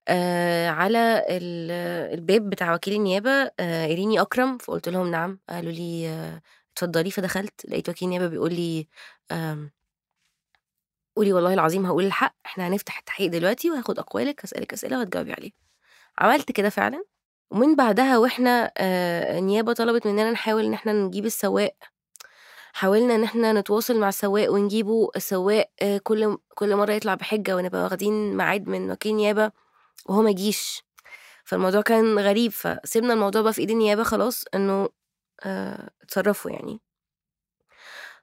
آه 0.07 0.69
على 0.69 1.25
ال- 1.29 1.71
الباب 2.19 2.49
بتاع 2.49 2.75
وكيل 2.75 2.93
النيابة 2.95 3.31
آه 3.59 3.85
إيريني 3.85 4.21
أكرم. 4.21 4.57
فقلت 4.57 4.89
لهم 4.89 5.11
نعم. 5.11 5.39
قالوا 5.49 5.71
لي 5.71 6.09
آه، 6.09 6.41
اتفضلي. 6.73 7.11
فدخلت 7.11 7.65
لقيت 7.69 7.89
وكيل 7.89 8.05
النيابة 8.07 8.27
بيقول 8.27 8.53
لي 8.53 8.87
قولي 11.15 11.33
والله 11.33 11.53
العظيم 11.53 11.85
هقول 11.85 12.05
الحق 12.05 12.35
إحنا 12.45 12.67
هنفتح 12.67 12.97
التحقيق 12.99 13.31
دلوقتي 13.31 13.71
وهاخد 13.71 13.99
أقوالك 13.99 14.45
هسألك 14.45 14.73
أسئلة 14.73 14.97
وهتجاوبي 14.99 15.33
عليها 15.33 15.51
عملت 16.19 16.51
كده 16.51 16.69
فعلا؟ 16.69 17.03
ومن 17.51 17.75
بعدها 17.75 18.17
وإحنا 18.17 18.71
آه 18.77 19.39
النيابه 19.39 19.73
طلبت 19.73 20.07
مننا 20.07 20.31
نحاول 20.31 20.65
إن 20.65 20.73
إحنا 20.73 20.93
نجيب 20.93 21.25
السواق. 21.25 21.75
حاولنا 22.73 23.15
إن 23.15 23.23
إحنا 23.23 23.53
نتواصل 23.53 23.99
مع 23.99 24.09
السواق 24.09 24.51
ونجيبه. 24.51 25.09
السواق 25.15 25.69
آه 25.81 25.97
كل 25.97 26.37
كل 26.55 26.75
مرة 26.75 26.91
يطلع 26.93 27.15
بحجة 27.15 27.55
ونبقى 27.55 27.83
واخدين 27.83 28.37
ميعاد 28.37 28.67
من 28.69 28.91
وكيل 28.91 29.15
نيابة 29.15 29.51
وهو 30.05 30.21
ما 30.21 30.29
يجيش. 30.29 30.83
فالموضوع 31.45 31.81
كان 31.81 32.19
غريب 32.19 32.51
فسيبنا 32.51 33.13
الموضوع 33.13 33.41
بقى 33.41 33.53
في 33.53 33.61
إيد 33.61 33.71
النيابة 33.71 34.03
خلاص 34.03 34.45
إنه 34.55 34.89
آه 35.43 35.89
اتصرفوا 36.03 36.51
يعني. 36.51 36.81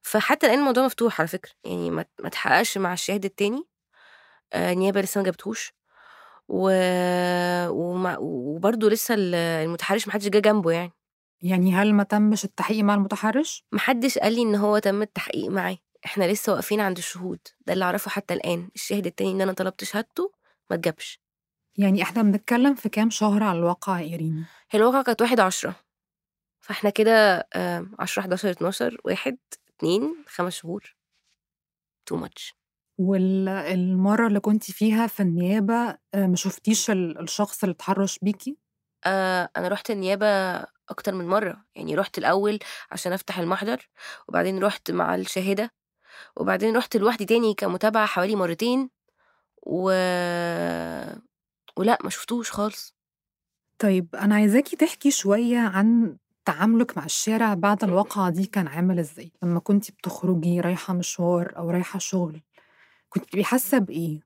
فحتى 0.06 0.46
الآن 0.46 0.58
الموضوع 0.58 0.84
مفتوح 0.84 1.20
على 1.20 1.28
فكرة 1.28 1.50
يعني 1.64 1.90
ما 1.90 2.04
اتحققش 2.24 2.78
مع 2.78 2.92
الشاهد 2.92 3.24
التاني 3.24 3.62
آه، 4.52 4.72
النيابه 4.72 5.00
لسه 5.00 5.18
ما 5.18 5.24
جابتهوش 5.24 5.72
و... 6.48 6.70
ومع... 7.68 8.16
وبرضه 8.20 8.90
لسه 8.90 9.14
ال- 9.14 9.34
المتحرش 9.34 10.08
محدش 10.08 10.28
جه 10.28 10.38
جنبه 10.38 10.70
يعني 10.70 10.92
يعني 11.42 11.74
هل 11.74 11.94
ما 11.94 12.02
تمش 12.02 12.44
التحقيق 12.44 12.84
مع 12.84 12.94
المتحرش؟ 12.94 13.64
محدش 13.72 14.18
قال 14.18 14.32
لي 14.34 14.42
إن 14.42 14.54
هو 14.54 14.78
تم 14.78 15.02
التحقيق 15.02 15.50
معاه 15.50 15.78
إحنا 16.04 16.24
لسه 16.32 16.52
واقفين 16.52 16.80
عند 16.80 16.98
الشهود 16.98 17.40
ده 17.66 17.72
اللي 17.72 17.84
أعرفه 17.84 18.10
حتى 18.10 18.34
الآن 18.34 18.68
الشاهد 18.74 19.06
التاني 19.06 19.30
ان 19.32 19.40
أنا 19.40 19.52
طلبت 19.52 19.84
شهادته 19.84 20.32
ما 20.70 20.76
اتجابش 20.76 21.20
يعني 21.76 22.02
إحنا 22.02 22.22
بنتكلم 22.22 22.74
في 22.74 22.88
كام 22.88 23.10
شهر 23.10 23.42
على 23.42 23.58
الواقع 23.58 24.00
يا 24.00 24.04
إيرين؟ 24.06 24.46
هي 24.70 24.78
الواقعة 24.80 25.02
كانت 25.02 25.22
واحد 25.22 25.40
عشرة 25.40 25.74
فإحنا 26.60 26.90
كده 26.90 27.48
آه، 27.54 27.86
عشرة 27.98 28.22
حداشر 28.22 28.50
اتناشر 28.50 29.00
واحد 29.04 29.38
اتنين 29.76 30.24
خمس 30.28 30.52
شهور. 30.52 30.96
تو 32.06 32.16
ماتش 32.16 32.54
والمرة 32.98 34.26
اللي 34.26 34.40
كنت 34.40 34.70
فيها 34.70 35.06
في 35.06 35.20
النيابة 35.20 35.98
آه، 36.14 36.26
ما 36.26 36.36
شفتيش 36.36 36.90
ال- 36.90 37.18
الشخص 37.20 37.62
اللي 37.64 37.72
اتحرش 37.74 38.18
بيكي؟ 38.22 38.56
آه 39.06 39.48
أنا 39.56 39.68
رحت 39.68 39.90
النيابة 39.90 40.26
أكتر 40.88 41.14
من 41.14 41.26
مرة. 41.28 41.64
يعني 41.74 41.94
رحت 41.94 42.18
الأول 42.18 42.58
عشان 42.90 43.12
أفتح 43.12 43.38
المحضر 43.38 43.88
وبعدين 44.28 44.58
رحت 44.64 44.90
مع 44.90 45.14
الشاهده 45.14 45.70
وبعدين 46.36 46.76
رحت 46.76 46.96
لوحدي 46.96 47.24
تاني 47.24 47.54
كمتابعة 47.54 48.06
حوالي 48.06 48.36
مرتين 48.36 48.90
و 49.62 49.90
ولا 51.76 51.98
ما 52.04 52.10
شفتوش 52.10 52.50
خالص. 52.50 52.96
طيب 53.78 54.16
أنا 54.16 54.34
عايزاكي 54.34 54.76
تحكي 54.76 55.10
شوية 55.10 55.58
عن 55.58 56.16
تعاملك 56.46 56.96
مع 56.98 57.04
الشارع 57.04 57.54
بعد 57.54 57.84
الواقعة 57.84 58.30
دي 58.30 58.46
كان 58.46 58.66
عامل 58.68 58.98
إزاي؟ 58.98 59.32
لما 59.42 59.60
كنتي 59.60 59.92
بتخرجي 59.92 60.60
رايحة 60.60 60.94
مشوار 60.94 61.56
أو 61.56 61.70
رايحة 61.70 61.98
شغل 61.98 62.40
كنت 63.08 63.24
بتبقي 63.24 63.44
حاسة 63.44 63.78
بإيه؟ 63.78 64.20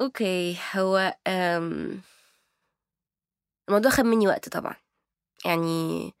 أوكي 0.00 0.56
هو 0.76 1.14
أم... 1.26 2.00
الموضوع 3.68 3.90
خد 3.90 4.04
مني 4.04 4.28
وقت 4.28 4.48
طبعا. 4.48 4.74
يعني 5.44 6.12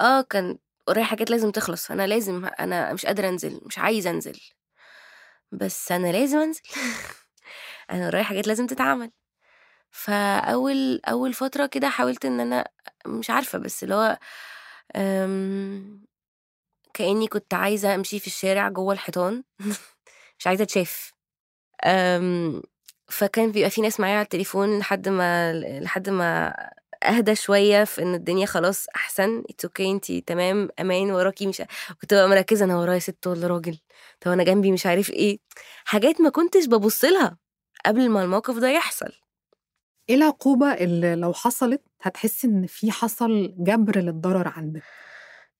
آه 0.00 0.20
كان 0.22 0.58
ورايا 0.88 1.04
حاجات 1.04 1.30
لازم 1.30 1.50
تخلص. 1.50 1.90
أنا 1.90 2.06
لازم 2.06 2.44
أنا 2.46 2.92
مش 2.92 3.06
قادرة 3.06 3.28
أنزل 3.28 3.60
مش 3.66 3.78
عايزة 3.78 4.10
أنزل. 4.10 4.40
بس 5.52 5.92
أنا 5.92 6.12
لازم 6.12 6.38
أنزل. 6.38 6.62
أنا 7.90 8.06
ورايا 8.06 8.22
حاجات 8.24 8.46
لازم 8.46 8.66
تتعمل. 8.66 9.10
فأول 9.94 11.00
أول 11.08 11.32
فترة 11.34 11.66
كده 11.66 11.88
حاولت 11.88 12.24
إن 12.24 12.40
أنا 12.40 12.68
مش 13.06 13.30
عارفة 13.30 13.58
بس 13.58 13.84
اللي 13.84 13.94
هو 13.94 14.18
أم، 14.96 16.04
كأني 16.94 17.28
كنت 17.28 17.54
عايزة 17.54 17.94
أمشي 17.94 18.18
في 18.20 18.26
الشارع 18.26 18.68
جوه 18.68 18.94
الحيطان. 18.94 19.44
مش 20.40 20.46
عايزة 20.46 20.64
أتشاف. 20.64 21.12
أم، 21.86 22.62
فكان 23.08 23.52
بيبقى 23.52 23.70
في 23.70 23.80
ناس 23.82 24.00
معايا 24.00 24.14
على 24.16 24.24
التليفون 24.24 24.78
لحد 24.78 25.08
ما 25.08 25.52
لحد 25.82 26.10
ما 26.10 26.56
أهدى 27.04 27.36
شوية 27.36 27.84
في 27.84 28.02
إن 28.02 28.14
الدنيا 28.14 28.46
خلاص 28.46 28.86
أحسن. 28.96 29.44
it's 29.50 29.64
okay 29.66 29.90
انتي 29.92 30.20
تمام 30.22 30.68
أمان 30.80 31.12
وراكي 31.12 31.46
مش 31.46 31.62
كنت 32.02 32.14
ببقى 32.14 32.28
مركزة 32.28 32.64
أنا 32.66 32.78
ورايا 32.78 32.98
ست 33.00 33.26
ولا 33.26 33.46
راجل. 33.48 33.78
طب 34.20 34.32
أنا 34.32 34.44
جنبي 34.44 34.72
مش 34.72 34.86
عارف 34.86 35.10
إيه. 35.10 35.38
حاجات 35.86 36.20
ما 36.20 36.30
كنتش 36.30 36.66
ببص 36.66 37.04
لها 37.04 37.38
قبل 37.86 38.10
ما 38.10 38.24
الموقف 38.24 38.58
ده 38.58 38.68
يحصل. 38.70 39.12
إيه 40.10 40.14
العقوبة 40.16 40.72
اللي 40.74 41.14
لو 41.16 41.32
حصلت 41.32 41.82
هتحسي 42.02 42.46
إن 42.46 42.66
في 42.66 42.90
حصل 42.92 43.54
جبر 43.58 43.98
للضرر 44.00 44.48
عندك؟ 44.48 44.82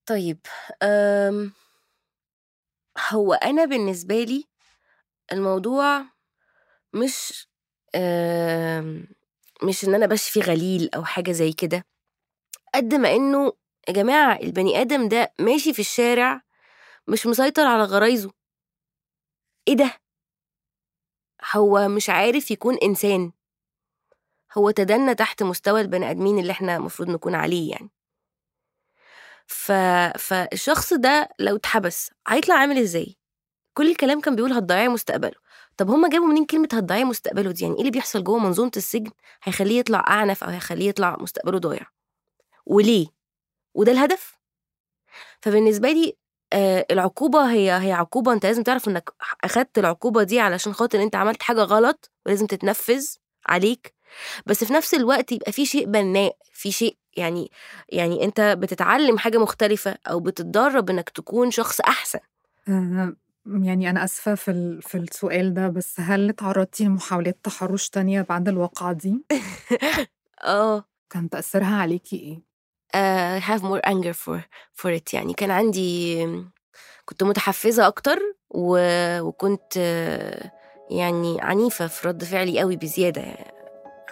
طيب 0.06 0.38
أم 0.82 1.52
هو 3.10 3.34
أنا 3.34 3.64
بالنسبة 3.64 4.22
لي 4.24 4.44
الموضوع 5.32 6.04
مش 6.94 7.48
مش 9.62 9.84
إن 9.84 9.94
أنا 9.94 10.06
بشفي 10.06 10.40
غليل 10.40 10.90
أو 10.94 11.04
حاجة 11.04 11.32
زي 11.32 11.52
كده 11.52 11.86
قد 12.74 12.94
ما 12.94 13.12
إنه 13.16 13.52
يا 13.88 13.92
جماعة 13.92 14.36
البني 14.40 14.80
آدم 14.80 15.08
ده 15.08 15.32
ماشي 15.40 15.72
في 15.72 15.78
الشارع 15.78 16.42
مش 17.08 17.26
مسيطر 17.26 17.66
على 17.66 17.82
غرايزه 17.84 18.30
إيه 19.68 19.74
ده؟ 19.76 19.92
هو 21.54 21.88
مش 21.88 22.10
عارف 22.10 22.50
يكون 22.50 22.76
إنسان 22.82 23.32
هو 24.58 24.70
تدنى 24.70 25.14
تحت 25.14 25.42
مستوى 25.42 25.80
البني 25.80 26.10
آدمين 26.10 26.38
اللي 26.38 26.52
إحنا 26.52 26.76
المفروض 26.76 27.10
نكون 27.10 27.34
عليه 27.34 27.70
يعني 27.70 27.90
ف... 29.46 29.72
فالشخص 30.18 30.92
ده 30.94 31.28
لو 31.38 31.56
اتحبس 31.56 32.10
هيطلع 32.28 32.54
عامل 32.54 32.78
إزاي؟ 32.78 33.16
كل 33.74 33.90
الكلام 33.90 34.20
كان 34.20 34.36
بيقول 34.36 34.52
هتضيعي 34.52 34.88
مستقبله 34.88 35.34
طب 35.76 35.90
هما 35.90 36.08
جابوا 36.08 36.26
منين 36.26 36.46
كلمة 36.46 36.68
هتضيعي 36.72 37.04
مستقبله 37.04 37.50
دي 37.50 37.64
يعني 37.64 37.74
إيه 37.74 37.80
اللي 37.80 37.90
بيحصل 37.90 38.24
جوه 38.24 38.38
منظومة 38.38 38.70
السجن 38.76 39.10
هيخليه 39.42 39.78
يطلع 39.78 40.04
أعنف 40.08 40.44
أو 40.44 40.50
هيخليه 40.50 40.88
يطلع 40.88 41.16
مستقبله 41.20 41.58
ضايع 41.58 41.86
وليه؟ 42.66 43.06
وده 43.74 43.92
الهدف؟ 43.92 44.38
فبالنسبة 45.42 45.90
لي 45.92 46.16
آه 46.52 46.86
العقوبة 46.90 47.52
هي 47.52 47.70
هي 47.72 47.92
عقوبة 47.92 48.32
انت 48.32 48.46
لازم 48.46 48.62
تعرف 48.62 48.88
انك 48.88 49.10
أخدت 49.44 49.78
العقوبة 49.78 50.22
دي 50.22 50.40
علشان 50.40 50.72
خاطر 50.72 51.02
انت 51.02 51.16
عملت 51.16 51.42
حاجة 51.42 51.60
غلط 51.62 52.10
ولازم 52.26 52.46
تتنفذ 52.46 53.06
عليك 53.46 53.94
بس 54.46 54.64
في 54.64 54.72
نفس 54.72 54.94
الوقت 54.94 55.32
يبقى 55.32 55.52
في 55.52 55.66
شيء 55.66 55.86
بناء 55.86 56.36
في 56.52 56.72
شيء 56.72 56.96
يعني 57.16 57.50
يعني 57.88 58.24
أنت 58.24 58.40
بتتعلم 58.40 59.18
حاجة 59.18 59.38
مختلفة 59.38 59.96
أو 60.06 60.20
بتتدرب 60.20 60.90
إنك 60.90 61.10
تكون 61.10 61.50
شخص 61.50 61.80
أحسن 61.80 62.18
يعني 63.46 63.90
أنا 63.90 64.04
آسفة 64.04 64.34
في 64.34 64.78
في 64.82 64.98
السؤال 64.98 65.54
ده 65.54 65.68
بس 65.68 66.00
هل 66.00 66.28
اتعرضتي 66.28 66.84
لمحاولات 66.84 67.38
تحرش 67.42 67.88
تانية 67.88 68.22
بعد 68.22 68.48
الواقعة 68.48 68.92
دي؟ 68.92 69.24
آه 70.44 70.84
كان 71.10 71.28
تأثيرها 71.30 71.76
عليكي 71.76 72.16
إيه؟ 72.16 72.54
uh, 72.94 73.40
have 73.40 73.62
more 73.62 73.80
anger 73.90 74.12
for 74.12 74.38
for 74.82 74.90
it 74.90 75.14
يعني 75.14 75.34
كان 75.34 75.50
عندي 75.50 76.26
كنت 77.04 77.22
متحفزة 77.22 77.86
أكتر 77.86 78.18
و... 78.50 78.78
وكنت 79.20 79.76
يعني 80.90 81.40
عنيفة 81.40 81.86
في 81.86 82.08
رد 82.08 82.24
فعلي 82.24 82.60
قوي 82.60 82.76
بزيادة 82.76 83.53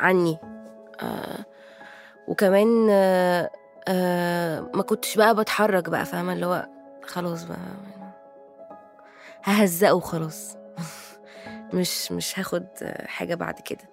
عني. 0.02 0.38
آه، 1.02 1.44
وكمان 2.28 2.86
آه، 2.90 3.50
آه، 3.88 4.60
ما 4.74 4.82
كنتش 4.82 5.16
بقى 5.16 5.34
بتحرك 5.36 5.88
بقى 5.90 6.04
فاهمة؟ 6.06 6.32
اللي 6.32 6.46
هو 6.46 6.68
خلاص 7.04 7.44
بقى 7.44 7.58
ههزقه 9.44 9.94
وخلاص. 9.94 10.56
مش 11.74 12.12
مش 12.12 12.38
هاخد 12.38 12.66
حاجة 13.06 13.34
بعد 13.34 13.60
كده. 13.60 13.92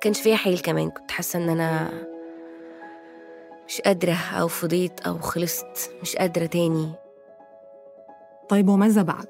كانش 0.00 0.20
فيها 0.20 0.36
حيل 0.36 0.58
كمان 0.58 0.90
كنت 0.90 1.10
حاسة 1.10 1.38
إن 1.38 1.48
أنا 1.48 1.90
مش 3.68 3.80
قادرة 3.80 4.16
أو 4.40 4.48
فضيت 4.48 5.00
أو 5.06 5.18
خلصت 5.18 5.90
مش 6.02 6.16
قادرة 6.16 6.46
تاني. 6.46 6.92
طيب 8.48 8.68
وماذا 8.68 9.02
بعد؟ 9.02 9.28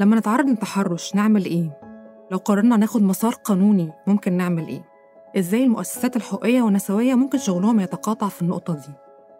لما 0.00 0.16
نتعرض 0.16 0.46
للتحرش 0.46 1.14
نعمل 1.14 1.44
إيه؟ 1.44 1.87
لو 2.30 2.38
قررنا 2.38 2.76
ناخد 2.76 3.02
مسار 3.02 3.32
قانوني 3.34 3.92
ممكن 4.06 4.32
نعمل 4.32 4.66
إيه؟ 4.68 4.84
إزاي 5.38 5.64
المؤسسات 5.64 6.16
الحقوقية 6.16 6.62
والنسوية 6.62 7.14
ممكن 7.14 7.38
شغلهم 7.38 7.80
يتقاطع 7.80 8.28
في 8.28 8.42
النقطة 8.42 8.74
دي؟ 8.74 8.92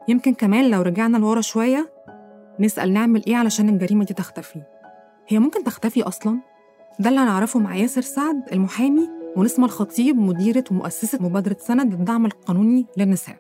يمكن 0.09 0.35
كمان 0.35 0.71
لو 0.71 0.83
رجعنا 0.83 1.19
لورا 1.19 1.41
شوية 1.41 1.93
نسأل 2.61 2.93
نعمل 2.93 3.25
إيه 3.27 3.37
علشان 3.37 3.69
الجريمة 3.69 4.05
دي 4.05 4.15
تختفي؟ 4.15 4.63
هي 5.29 5.39
ممكن 5.39 5.65
تختفي 5.65 6.03
أصلاً؟ 6.03 6.41
ده 7.01 7.09
اللي 7.09 7.21
هنعرفه 7.21 7.61
مع 7.61 7.77
ياسر 7.77 8.01
سعد 8.01 8.43
المحامي 8.53 9.09
ونسمة 9.37 9.65
الخطيب 9.67 10.17
مديرة 10.17 10.65
ومؤسسة 10.71 11.19
مبادرة 11.23 11.57
سند 11.61 11.95
للدعم 11.95 12.27
القانوني 12.27 12.87
للنساء 12.97 13.37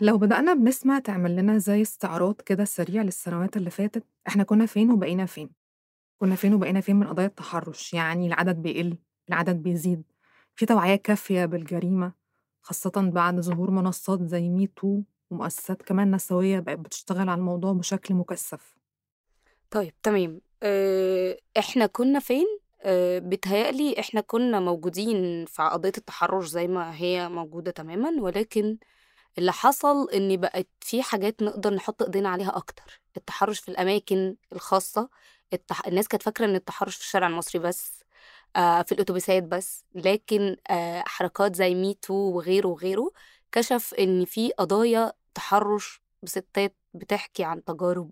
لو 0.00 0.18
بدأنا 0.18 0.54
بنسمة 0.54 0.98
تعمل 0.98 1.36
لنا 1.36 1.58
زي 1.58 1.82
استعراض 1.82 2.34
كده 2.46 2.64
سريع 2.64 3.02
للسنوات 3.02 3.56
اللي 3.56 3.70
فاتت 3.70 4.04
إحنا 4.28 4.44
كنا 4.44 4.66
فين 4.66 4.90
وبقينا 4.90 5.26
فين 5.26 5.50
كنا 6.24 6.36
فين 6.36 6.54
وبقينا 6.54 6.80
فين 6.80 6.96
من 6.96 7.06
قضايا 7.06 7.26
التحرش 7.26 7.94
يعني 7.94 8.26
العدد 8.26 8.56
بيقل 8.56 8.96
العدد 9.28 9.62
بيزيد. 9.62 10.02
في 10.54 10.66
توعية 10.66 10.96
كافية 10.96 11.44
بالجريمة 11.44 12.12
خاصة 12.62 12.92
بعد 12.96 13.40
ظهور 13.40 13.70
منصات 13.70 14.22
زي 14.22 14.48
مي 14.48 14.66
تو 14.66 15.00
ومؤسسات 15.30 15.82
كمان 15.82 16.14
نسوية 16.14 16.60
بقت 16.60 16.78
بتشتغل 16.78 17.28
على 17.28 17.38
الموضوع 17.38 17.72
بشكل 17.72 18.14
مكثف. 18.14 18.74
طيب 19.70 19.92
تمام. 20.02 20.40
إحنا 21.58 21.86
كنا 21.86 22.18
فين؟ 22.18 22.46
بيتهيألي 23.18 24.00
إحنا 24.00 24.20
كنا 24.20 24.60
موجودين 24.60 25.46
في 25.46 25.62
قضية 25.62 25.92
التحرش 25.98 26.48
زي 26.48 26.68
ما 26.68 26.96
هي 26.96 27.28
موجودة 27.28 27.70
تماما 27.70 28.22
ولكن 28.22 28.76
اللي 29.38 29.52
حصل 29.52 30.10
إن 30.10 30.36
بقت 30.36 30.68
في 30.80 31.02
حاجات 31.02 31.42
نقدر 31.42 31.74
نحط 31.74 32.02
إيدينا 32.02 32.28
عليها 32.28 32.56
أكتر. 32.56 33.00
التحرش 33.16 33.60
في 33.60 33.68
الأماكن 33.68 34.36
الخاصة 34.52 35.08
التح... 35.52 35.86
الناس 35.86 36.08
كانت 36.08 36.22
فاكرة 36.22 36.44
إن 36.46 36.54
التحرش 36.54 36.96
في 36.96 37.02
الشارع 37.02 37.26
المصري 37.26 37.60
بس 37.62 38.04
آه، 38.56 38.82
في 38.82 38.92
الأتوبيسات 38.92 39.42
بس 39.42 39.84
لكن 39.94 40.56
آه، 40.70 41.02
حركات 41.06 41.56
زي 41.56 41.74
مي 41.74 41.94
تو 41.94 42.14
وغيره 42.14 42.68
وغيره 42.68 43.12
كشف 43.52 43.94
إن 43.94 44.24
في 44.24 44.52
قضايا 44.52 45.12
تحرش 45.34 46.02
بستات 46.22 46.76
بتحكي 46.94 47.44
عن 47.44 47.64
تجارب 47.64 48.10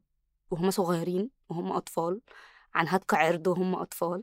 وهم 0.51 0.71
صغيرين 0.71 1.31
وهم 1.49 1.73
أطفال 1.73 2.21
عن 2.75 2.89
هتك 2.89 3.15
عرض 3.15 3.47
وهم 3.47 3.75
أطفال. 3.75 4.23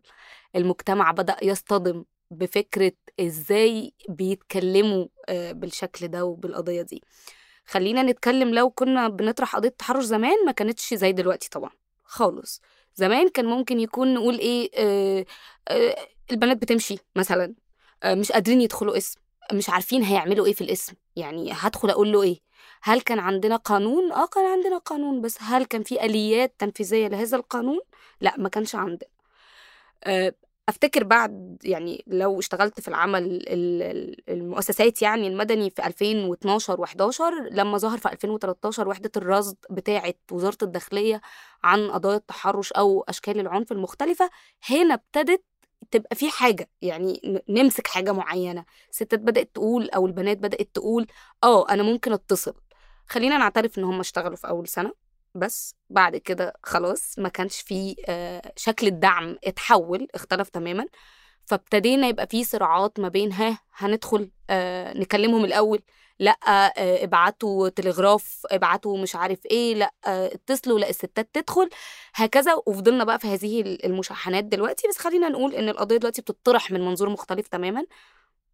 المجتمع 0.55 1.11
بدأ 1.11 1.35
يصطدم 1.41 2.05
بفكرة 2.31 2.91
إزاي 3.19 3.93
بيتكلموا 4.09 5.07
آه، 5.29 5.51
بالشكل 5.51 6.07
ده 6.07 6.25
وبالقضية 6.25 6.81
دي. 6.81 7.03
خلينا 7.65 8.03
نتكلم 8.03 8.49
لو 8.55 8.69
كنا 8.69 9.07
بنطرح 9.07 9.55
قضية 9.55 9.69
تحرش 9.69 10.03
زمان 10.03 10.45
ما 10.45 10.51
كانتش 10.51 10.93
زي 10.93 11.11
دلوقتي 11.11 11.49
طبعا 11.49 11.71
خالص. 12.03 12.61
زمان 12.99 13.29
كان 13.29 13.45
ممكن 13.45 13.79
يكون 13.79 14.13
نقول 14.13 14.37
إيه 14.39 14.71
آه 14.77 15.25
آه 15.67 15.95
البنات 16.31 16.57
بتمشي 16.57 16.97
مثلا 17.15 17.55
آه 18.03 18.13
مش 18.15 18.31
قادرين 18.31 18.61
يدخلوا 18.61 18.97
اسم 18.97 19.19
مش 19.53 19.69
عارفين 19.69 20.03
هيعملوا 20.03 20.45
إيه 20.45 20.53
في 20.53 20.61
الاسم 20.61 20.93
يعني 21.15 21.51
هدخل 21.53 21.89
أقول 21.89 22.11
له 22.11 22.23
إيه؟ 22.23 22.39
هل 22.83 23.01
كان 23.01 23.19
عندنا 23.19 23.55
قانون؟ 23.55 24.11
آه 24.11 24.25
كان 24.27 24.45
عندنا 24.45 24.77
قانون 24.77 25.21
بس 25.21 25.37
هل 25.41 25.65
كان 25.65 25.83
في 25.83 26.05
آليات 26.05 26.55
تنفيذية 26.59 27.07
لهذا 27.07 27.37
القانون؟ 27.37 27.79
لا 28.21 28.35
ما 28.37 28.49
كانش 28.49 28.75
عندنا. 28.75 29.09
آه، 30.03 30.33
أفتكر 30.69 31.03
بعد 31.03 31.57
يعني 31.63 32.03
لو 32.07 32.39
اشتغلت 32.39 32.79
في 32.81 32.87
العمل 32.87 33.23
ال- 33.23 33.49
ال- 33.81 34.29
المؤسسات 34.29 35.01
يعني 35.01 35.27
المدني 35.27 35.69
في 35.69 35.87
2012 35.87 36.85
و11 36.85 37.21
لما 37.51 37.77
ظهر 37.77 37.97
في 37.97 38.11
2013 38.11 38.87
وحدة 38.87 39.11
الرصد 39.17 39.55
بتاعه 39.69 40.13
وزارة 40.31 40.57
الداخلية 40.63 41.21
عن 41.63 41.91
قضايا 41.91 42.17
التحرش 42.17 42.71
أو 42.71 43.01
أشكال 43.09 43.39
العنف 43.39 43.71
المختلفة 43.71 44.29
هنا 44.69 44.93
ابتدت 44.93 45.43
تبقى 45.91 46.15
في 46.15 46.29
حاجة 46.29 46.69
يعني 46.81 47.41
نمسك 47.49 47.87
حاجة 47.87 48.11
معينة. 48.11 48.65
الستات 48.91 49.19
بدأت 49.19 49.49
تقول 49.53 49.89
أو 49.89 50.05
البنات 50.05 50.37
بدأت 50.37 50.69
تقول 50.73 51.07
آه 51.43 51.69
أنا 51.69 51.83
ممكن 51.83 52.13
أتصل. 52.13 52.53
خلينا 53.07 53.37
نعترف 53.37 53.77
إن 53.79 53.83
هم 53.83 53.99
اشتغلوا 53.99 54.35
في 54.35 54.47
أول 54.47 54.67
سنة. 54.67 55.08
بس 55.35 55.75
بعد 55.89 56.17
كده 56.17 56.53
خلاص 56.63 57.19
ما 57.19 57.29
كانش 57.29 57.61
في 57.61 57.95
آه، 58.09 58.53
شكل 58.55 58.87
الدعم 58.87 59.37
اتحول 59.43 60.07
اختلف 60.15 60.49
تماما. 60.49 60.85
فابتدينا 61.45 62.07
يبقى 62.07 62.27
في 62.27 62.43
صراعات 62.43 62.99
ما 62.99 63.07
بين 63.09 63.31
ها 63.33 63.59
هندخل 63.75 64.31
آه، 64.49 64.93
نكلمهم 64.97 65.45
الأول 65.45 65.81
لأ 66.19 66.31
آه، 66.47 67.03
ابعتوا 67.03 67.69
تلغراف 67.69 68.41
ابعتوا 68.51 68.97
مش 68.97 69.15
عارف 69.15 69.39
إيه 69.45 69.75
لأ 69.75 69.93
اتصلوا 70.05 70.79
لأ 70.79 70.89
الستات 70.89 71.29
تدخل 71.33 71.69
هكذا. 72.15 72.53
وفضلنا 72.67 73.03
بقى 73.03 73.19
في 73.19 73.27
هذه 73.27 73.61
المشاحنات 73.85 74.43
دلوقتي. 74.43 74.87
بس 74.87 74.97
خلينا 74.97 75.29
نقول 75.29 75.55
إن 75.55 75.69
القضية 75.69 75.97
دلوقتي 75.97 76.21
بتطرح 76.21 76.71
من 76.71 76.81
منظور 76.85 77.09
مختلف 77.09 77.47
تماما. 77.47 77.85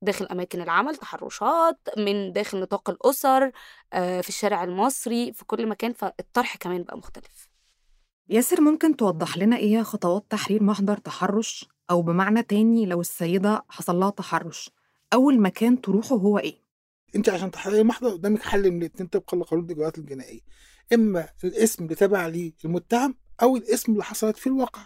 داخل 0.05 0.25
أماكن 0.25 0.61
العمل 0.61 0.95
تحرشات 0.95 1.79
من 1.97 2.33
داخل 2.33 2.59
نطاق 2.59 2.89
الأسر 2.89 3.51
آه، 3.93 4.21
في 4.21 4.29
الشارع 4.29 4.63
المصري 4.63 5.33
في 5.33 5.45
كل 5.45 5.67
مكان 5.67 5.93
فالطرح 5.93 6.55
كمان 6.55 6.83
بقى 6.83 6.97
مختلف. 6.97 7.49
ياسر 8.29 8.61
ممكن 8.61 8.97
توضح 8.97 9.37
لنا 9.37 9.57
إيه 9.57 9.81
خطوات 9.83 10.25
تحرير 10.29 10.63
محضر 10.63 10.97
تحرش؟ 10.97 11.65
أو 11.91 12.01
بمعنى 12.01 12.43
تاني 12.43 12.85
لو 12.85 13.01
السيدة 13.01 13.65
حصل 13.69 13.95
لها 13.95 14.09
تحرش 14.09 14.71
أول 15.13 15.41
مكان 15.41 15.81
تروحه 15.81 16.15
هو 16.15 16.39
إيه؟ 16.39 16.65
انت 17.15 17.29
عشان 17.29 17.51
تحرري 17.51 17.83
محضر 17.83 18.09
قدامك 18.09 18.41
حل 18.41 18.71
من 18.71 18.77
الاثنين 18.81 19.07
طبقا 19.07 19.37
لقانون 19.37 19.65
الاجراءات 19.65 19.97
الجنائية. 19.97 20.41
إما 20.93 21.29
الاسم 21.43 21.83
اللي 21.83 21.95
تابع 21.95 22.27
ليه 22.27 22.53
المتهم 22.65 23.15
أو 23.41 23.57
الاسم 23.57 23.91
اللي 23.91 24.03
حصلت 24.03 24.37
فيه 24.37 24.49
الواقع. 24.51 24.81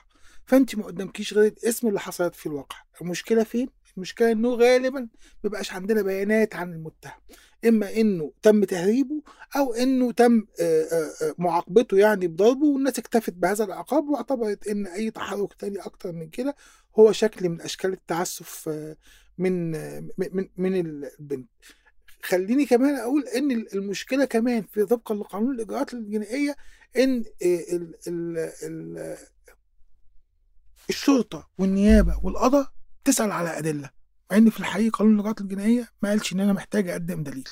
فانت 0.46 0.76
ما 0.76 0.86
قدامكيش 0.86 1.34
غير 1.34 1.52
الاسم 1.52 1.88
اللي 1.88 2.00
حصلت 2.00 2.36
فيه 2.36 2.50
الواقع. 2.50 2.78
المشكلة 3.02 3.44
فين؟ 3.44 3.70
المشكلة 4.00 4.32
إنه 4.32 4.50
غالبا 4.56 5.00
ما 5.00 5.08
بيبقاش 5.44 5.74
عندنا 5.74 6.02
بيانات 6.02 6.56
عن 6.56 6.74
المتهم. 6.74 7.20
إما 7.66 7.96
إنه 7.96 8.32
تم 8.42 8.64
تهريبه 8.64 9.22
أو 9.56 9.74
إنه 9.74 10.12
تم 10.12 10.46
معاقبته 11.38 11.98
يعني 11.98 12.28
بضربه 12.28 12.66
والناس 12.66 13.00
اكتفت 13.00 13.34
بهذا 13.34 13.64
العقاب 13.64 14.10
واعتبرت 14.10 14.68
إن 14.68 14.88
أي 14.88 15.12
تحرك 15.12 15.54
تاني 15.54 15.80
أكتر 15.80 16.12
من 16.12 16.30
كده 16.30 16.56
هو 17.00 17.12
شكل 17.12 17.50
من 17.50 17.62
أشكال 17.62 17.94
التعسف 17.94 18.70
من 19.38 19.72
من 20.18 20.48
من 20.58 20.76
البنت. 20.76 21.50
خليني 22.24 22.66
كمان 22.66 22.96
أقول 22.96 23.28
إن 23.28 23.52
المشكلة 23.52 24.26
كمان 24.26 24.62
في 24.62 24.86
طبقا 24.86 25.16
لقانون 25.16 25.56
الإجراءات 25.56 25.94
الجنائية 25.94 26.56
إن 26.98 27.24
ال 27.42 27.96
ال 28.08 28.38
ال 28.64 29.18
الشرطة 30.90 31.50
والنيابة 31.58 32.20
والقضاء 32.24 32.72
تسأل 33.04 33.32
على 33.32 33.58
أدلة. 33.58 33.90
مع 34.32 34.38
إن 34.38 34.50
في 34.50 34.60
الحقيقة 34.60 34.98
قانون 34.98 35.14
الاجراءات 35.14 35.42
الجنائية 35.42 35.90
ما 36.04 36.10
قالش 36.10 36.34
إن 36.34 36.40
أنا 36.40 36.54
محتاج 36.54 36.90
أقدم 36.90 37.24
دليل. 37.24 37.48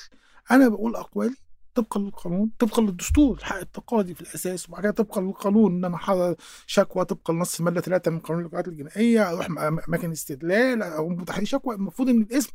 أنا 0.50 0.68
بقول 0.68 0.96
أقوالي 0.96 1.34
طبقا 1.74 2.00
للقانون 2.00 2.50
طبقا 2.58 2.82
للدستور 2.82 3.36
الحق 3.36 3.56
التقاضي 3.56 4.14
في 4.14 4.20
الأساس 4.20 4.68
وبعد 4.68 4.82
كده 4.82 4.90
طبقا 4.92 5.20
للقانون 5.20 5.76
إن 5.76 5.84
أنا 5.84 5.96
أحرر 5.96 6.34
شكوى 6.66 7.04
طبقا 7.04 7.32
لنص 7.34 7.58
الماده 7.58 7.80
3 7.80 8.10
من 8.10 8.18
قانون 8.18 8.42
الاجراءات 8.42 8.68
الجنائية 8.68 9.30
أروح 9.30 9.46
أماكن 9.46 10.10
استدلال 10.10 10.82
أو 10.82 11.24
تحرير 11.24 11.46
شكوى. 11.46 11.74
المفروض 11.74 12.08
إن 12.08 12.22
الاسم 12.22 12.50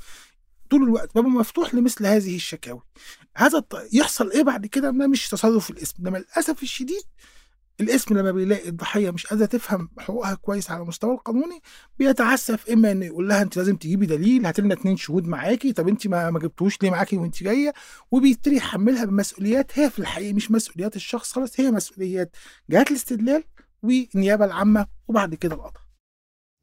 طول 0.70 0.84
الوقت 0.84 1.16
بابا 1.16 1.28
مفتوح 1.30 1.76
لمثل 1.76 2.06
هذه 2.06 2.36
الشكاوي. 2.36 2.82
هذا 3.36 3.64
يحصل 3.94 4.32
إيه 4.32 4.44
بعد 4.44 4.66
كده؟ 4.66 4.90
ده 4.90 5.08
مش 5.08 5.30
تصرف 5.30 5.70
الاسم 5.70 5.96
انما 6.00 6.18
للاسف 6.18 6.64
الشديد 6.64 7.04
الاسم 7.82 8.18
لما 8.18 8.32
بيلاقي 8.32 8.70
الضحية 8.70 9.12
مش 9.12 9.28
قادرة 9.28 9.46
تفهم 9.46 9.90
حقوقها 10.00 10.34
كويس 10.36 10.72
على 10.72 10.82
المستوى 10.84 11.14
القانوني 11.14 11.60
بيتعسف 12.00 12.70
إما 12.70 12.92
انه 12.92 13.06
يقول 13.06 13.28
لها 13.30 13.42
أنت 13.42 13.58
لازم 13.58 13.76
تجيبي 13.76 14.06
دليل 14.06 14.46
هات 14.46 14.60
لنا 14.60 14.74
اتنين 14.74 14.98
شهود 14.98 15.28
معاكي 15.28 15.74
طب 15.74 15.88
أنت 15.88 16.08
ما 16.08 16.32
ما 16.32 16.40
جبتوش 16.40 16.82
ليه 16.84 16.92
معاكي 16.92 17.18
وأنت 17.18 17.44
جاية؟ 17.44 17.74
وبيبتدي 18.12 18.56
يحملها 18.56 19.06
بمسؤوليات 19.06 19.80
هي 19.80 19.90
في 19.90 20.00
الحقيقة 20.00 20.34
مش 20.34 20.52
مسؤوليات 20.52 20.96
الشخص 20.96 21.32
خالص 21.34 21.60
هي 21.60 21.72
مسؤوليات 21.72 22.36
جهات 22.70 22.92
الاستدلال 22.92 23.44
والنيابة 23.84 24.46
العامة 24.46 24.88
وبعد 25.08 25.36
كده 25.36 25.56
القضاء. 25.56 25.84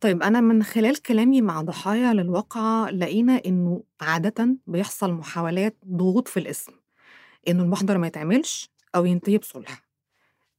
طيب 0.01 0.23
أنا 0.23 0.41
من 0.41 0.63
خلال 0.63 1.03
كلامي 1.03 1.43
مع 1.43 1.63
ضحايا 1.63 2.13
للواقعة 2.13 2.91
لقينا 2.91 3.43
إنه 3.47 3.83
عادة 4.01 4.57
بيحصل 4.67 5.13
محاولات 5.13 5.77
ضغوط 5.87 6.29
في 6.29 6.41
الاسم 6.41 6.73
إنه 7.49 7.63
المحضر 7.63 7.99
ما 7.99 8.07
يتعملش 8.07 8.71
أو 8.95 9.05
ينتهي 9.05 9.39
بصلح. 9.39 9.90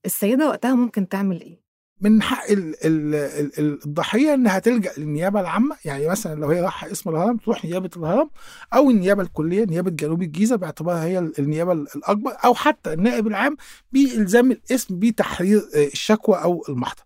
السيدة 0.06 0.48
وقتها 0.50 0.76
ممكن 0.76 1.10
تعمل 1.10 1.42
إيه؟ 1.42 1.62
من 2.02 2.22
حق 2.22 2.52
ال 2.52 2.86
ال 2.86 3.16
ال 3.16 3.60
ال- 3.60 3.80
الضحية 3.86 4.34
إنها 4.34 4.60
تلجأ 4.60 4.92
للنيابة 4.98 5.40
العامة 5.40 5.78
يعني 5.86 6.08
مثلا 6.08 6.40
لو 6.40 6.48
هي 6.48 6.62
رايحة 6.62 6.92
اسم 6.92 7.10
الهرم 7.10 7.38
تروح 7.38 7.66
نيابة 7.66 7.90
الهرم 7.98 8.30
أو 8.74 8.90
النيابة 8.90 9.22
الكلية 9.24 9.66
نيابة 9.66 9.92
جنوب 9.92 10.22
الجيزة 10.22 10.56
باعتبارها 10.56 11.04
هي 11.04 11.20
ال- 11.20 11.40
النيابة 11.40 11.72
ال- 11.72 11.88
الأكبر 11.96 12.32
أو 12.46 12.54
حتى 12.56 12.94
النائب 12.94 13.28
العام 13.28 13.58
بإلزام 13.92 14.52
الاسم 14.52 15.00
بتحرير 15.00 15.62
الشكوى 15.76 16.36
أو 16.42 16.64
المحضر. 16.70 17.04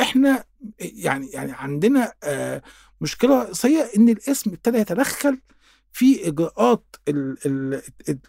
إحنا 0.00 0.44
يعني 0.80 1.26
يعني 1.30 1.52
عندنا 1.52 2.12
آه، 2.24 2.62
مشكلة 3.00 3.42
رئيسية 3.42 3.90
إن 3.96 4.08
الاسم 4.08 4.50
ابتدى 4.50 4.78
يتدخل 4.78 5.38
في 5.92 6.28
إجراءات 6.28 6.96
ال- 7.08 7.36
ال- 7.46 7.82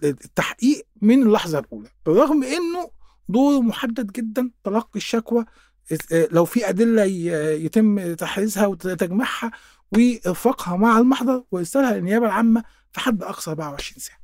التحقيق 0.03 0.85
من 1.01 1.23
اللحظة 1.23 1.59
الأولى 1.59 1.89
بالرغم 2.05 2.43
إنه 2.43 2.89
دوره 3.29 3.61
محدد 3.61 4.11
جدا 4.11 4.51
تلقي 4.63 4.95
الشكوى 4.95 5.45
آه، 6.11 6.27
لو 6.31 6.45
في 6.45 6.65
ي- 7.05 7.65
يتم 7.65 8.13
تحريزها 8.13 8.67
وتجميعها 8.67 9.51
وارفاقها 9.91 10.75
مع 10.77 10.97
المحضر 10.99 11.43
وارسالها 11.51 11.93
للنيابة 11.97 12.25
العامة 12.25 12.63
في 12.91 12.99
حد 12.99 13.23
أقصى 13.23 13.51
24 13.51 13.99
ساعة. 13.99 14.17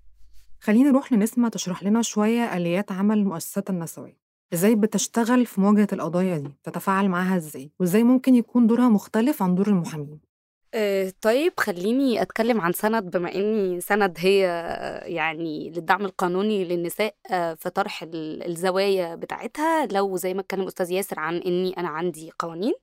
خلينا 0.62 0.90
نروح 0.92 1.14
لنسمة 1.14 1.50
تشرح 1.50 1.84
لنا 1.84 2.02
شوية 2.02 2.58
آليات 2.58 2.92
عمل 2.92 3.18
المؤسسات 3.18 3.70
النسوية. 3.70 4.18
إزاي 4.54 4.76
بتشتغل 4.76 5.46
في 5.46 5.62
مواجهة 5.62 5.88
القضايا 5.94 6.38
دي؟ 6.38 6.50
تتفاعل 6.64 7.10
معاها 7.10 7.38
إزاي؟ 7.38 7.72
وإزاي 7.80 8.04
ممكن 8.04 8.36
يكون 8.36 8.68
دورها 8.68 8.90
مختلف 8.90 9.42
عن 9.44 9.56
دور 9.56 9.68
المحامين؟ 9.68 10.20
آه، 10.74 11.14
طيب 11.22 11.54
خليني 11.60 12.22
أتكلم 12.22 12.62
عن 12.62 12.74
سند 12.74 13.04
بما 13.18 13.36
إني 13.36 13.82
سند 13.82 14.18
هي 14.20 14.48
آه، 14.48 15.06
يعني 15.06 15.70
للدعم 15.70 16.06
القانوني 16.06 16.66
للنساء 16.66 17.16
آه، 17.32 17.54
في 17.54 17.70
طرح 17.70 18.04
ال- 18.04 18.48
الزوايا 18.48 19.16
بتاعتها. 19.16 19.86
لو 19.86 20.18
زي 20.18 20.34
ما 20.34 20.42
اتكلم 20.42 20.68
أستاذ 20.68 20.92
ياسر 20.92 21.20
عن 21.20 21.38
إني 21.38 21.78
أنا 21.78 21.88
عندي 21.90 22.32
قوانين 22.40 22.74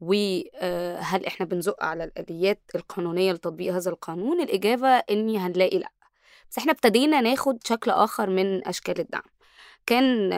وهل 0.00 1.26
إحنا 1.26 1.46
بنزق 1.46 1.84
على 1.84 2.04
الآليات 2.04 2.62
القانونية 2.74 3.32
لتطبيق 3.32 3.74
هذا 3.74 3.90
القانون؟ 3.90 4.40
الإجابة 4.40 4.88
إني 4.88 5.38
هنلاقي 5.38 5.78
لأ. 5.78 5.92
بس 6.50 6.58
إحنا 6.58 6.72
ابتدينا 6.72 7.20
ناخد 7.20 7.58
شكل 7.64 7.90
آخر 7.90 8.30
من 8.30 8.66
أشكال 8.68 9.00
الدعم. 9.00 9.22
كان 9.88 10.30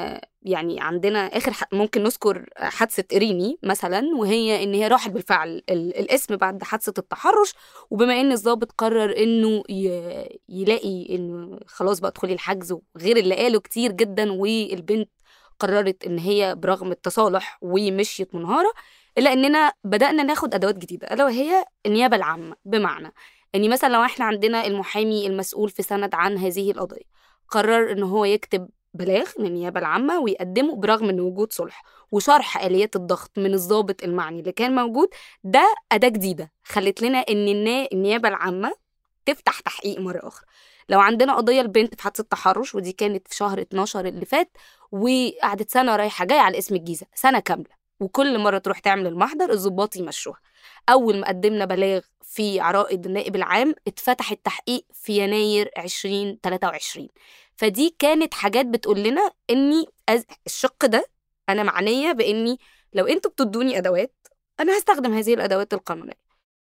يعني 0.43 0.81
عندنا 0.81 1.19
آخر 1.27 1.53
ممكن 1.73 2.03
نذكر 2.03 2.47
حادثة 2.57 3.17
إريني 3.17 3.59
مثلا 3.63 4.03
وهي 4.17 4.63
إن 4.63 4.75
هي 4.75 4.89
راحت 4.89 5.11
بالفعل 5.11 5.49
ال- 5.71 5.97
الاسم 5.99 6.37
بعد 6.37 6.63
حادثة 6.63 6.95
التحرش 6.99 7.55
وبما 7.91 8.21
إن 8.21 8.33
الضابط 8.33 8.73
قرر 8.73 9.17
إنه 9.17 9.63
يلاقي 10.49 11.07
إنه 11.17 11.59
خلاص 11.67 12.01
بقى 12.01 12.11
ادخلي 12.11 12.33
الحجز 12.33 12.73
وغير 12.97 13.17
اللي 13.17 13.35
قاله 13.37 13.61
كتير 13.61 13.93
جدا 13.93 14.33
والبنت 14.33 15.11
قررت 15.59 16.05
إن 16.07 16.19
هي 16.19 16.55
برغم 16.55 16.93
التصالح 16.93 17.59
ومشيت 17.63 18.35
منهارة 18.35 18.73
إلا 19.19 19.33
إننا 19.33 19.73
بدأنا 19.85 20.23
ناخد 20.23 20.55
أدوات 20.55 20.79
جديدة 20.79 21.07
ألا 21.13 21.25
وهي 21.25 21.65
النيابة 21.87 22.17
العامة. 22.17 22.57
بمعنى 22.65 23.13
إن 23.55 23.71
مثلا 23.71 23.93
لو 23.93 24.05
إحنا 24.05 24.25
عندنا 24.25 24.67
المحامي 24.67 25.27
المسؤول 25.27 25.71
في 25.71 25.83
سند 25.83 26.15
عن 26.15 26.39
هذه 26.39 26.71
القضية 26.71 27.05
قرر 27.49 27.93
إن 27.93 28.03
هو 28.03 28.25
يكتب 28.25 28.69
بلاغ 28.95 29.27
من 29.39 29.47
النيابه 29.47 29.81
العامة 29.81 30.19
ويقدمه 30.21 30.77
برغم 30.77 31.09
إن 31.09 31.21
وجود 31.21 31.53
صلح 31.53 31.83
وشرح 32.13 32.65
آليات 32.65 32.97
الضغط 32.97 33.31
من 33.39 33.55
الضابط 33.55 34.05
المعني 34.05 34.41
اللي 34.41 34.53
كان 34.53 34.75
موجود 34.75 35.09
ده 35.45 35.75
أداة 35.93 36.09
جديدة 36.09 36.53
خلت 36.65 37.03
لنا 37.03 37.19
إن 37.19 37.49
النا- 37.49 37.89
النيابة 37.93 38.29
العامة 38.29 38.73
تفتح 39.27 39.61
تحقيق 39.61 40.01
مرة 40.01 40.21
أخرى. 40.29 40.47
لو 40.89 41.01
عندنا 41.01 41.35
قضية 41.37 41.61
البنت 41.61 41.95
في 41.95 42.03
حادثة 42.03 42.23
تحرش 42.31 42.75
ودي 42.75 42.93
كانت 42.93 43.29
في 43.29 43.37
شهر 43.37 43.61
12 43.61 44.07
اللي 44.07 44.25
فات 44.27 44.51
وقعدت 44.93 45.71
سنة 45.71 45.97
رايحة 45.97 46.25
جاية 46.25 46.41
على 46.41 46.59
اسم 46.59 46.75
الجيزة 46.75 47.07
سنة 47.15 47.39
كاملة 47.41 47.81
وكل 48.01 48.39
مرة 48.39 48.59
تروح 48.59 48.79
تعمل 48.79 49.07
المحضر 49.07 49.51
الضباط 49.53 49.97
يمشوها. 49.97 50.41
أول 50.89 51.21
ما 51.21 51.29
قدمنا 51.29 51.65
بلاغ 51.65 52.01
في 52.23 52.61
عرائض 52.61 53.07
النائب 53.07 53.37
العام 53.37 53.75
اتفتح 53.87 54.31
التحقيق 54.31 54.85
في 54.93 55.19
يناير 55.25 55.71
2023 55.79 57.09
فدي 57.61 57.97
كانت 57.99 58.35
حاجات 58.35 58.67
بتقول 58.67 59.03
لنا 59.03 59.31
إني 59.51 59.87
أز... 60.09 60.25
الشق 60.47 60.87
ده 60.87 61.07
أنا 61.49 61.63
معنية 61.63 62.13
بإني 62.13 62.59
لو 62.93 63.07
أنتوا 63.07 63.31
بتدوني 63.31 63.79
أدوات 63.79 64.15
أنا 64.61 64.79
هستخدم 64.79 65.13
هذه 65.13 65.35
الأدوات 65.35 65.75
القانونية. 65.75 66.15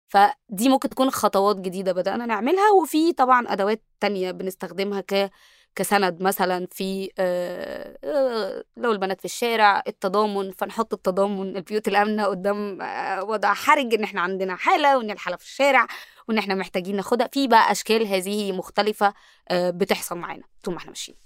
فدي 0.09 0.69
ممكن 0.69 0.89
تكون 0.89 1.11
خطوات 1.11 1.57
جديدة 1.57 1.93
بدأنا 1.93 2.27
نعملها 2.27 2.71
وفي 2.71 3.13
طبعا 3.13 3.53
أدوات 3.53 3.83
تانية 4.01 4.31
بنستخدمها 4.31 5.01
ك 5.01 5.31
كسند 5.79 6.23
مثلا 6.23 6.67
في 6.71 7.11
آه، 7.19 7.99
آه، 8.05 8.65
لو 8.77 8.93
البنات 8.93 9.19
في 9.19 9.25
الشارع 9.25 9.83
التضامن 9.87 10.51
فنحط 10.53 10.93
التضامن 10.95 11.57
البيوت 11.57 11.89
الأمنة 11.89 12.25
قدام 12.25 12.83
آه، 12.83 13.25
وضع 13.25 13.55
حرج 13.55 13.95
إن 13.95 14.05
إحنا 14.05 14.21
عندنا 14.21 14.57
حالة 14.57 14.99
وان 14.99 15.11
الحاله 15.11 15.37
في 15.37 15.45
الشارع 15.45 15.87
وإن 16.29 16.39
إحنا 16.39 16.55
محتاجين 16.55 16.97
ناخدها. 16.97 17.29
في 17.33 17.49
بقى 17.49 17.73
أشكال 17.73 18.07
هذه 18.07 18.53
مختلفة 18.53 19.15
بتحصل 19.53 20.19
معانا 20.19 20.43
طول 20.63 20.75
ما 20.75 20.81
إحنا 20.81 20.91
ماشيين. 20.91 21.19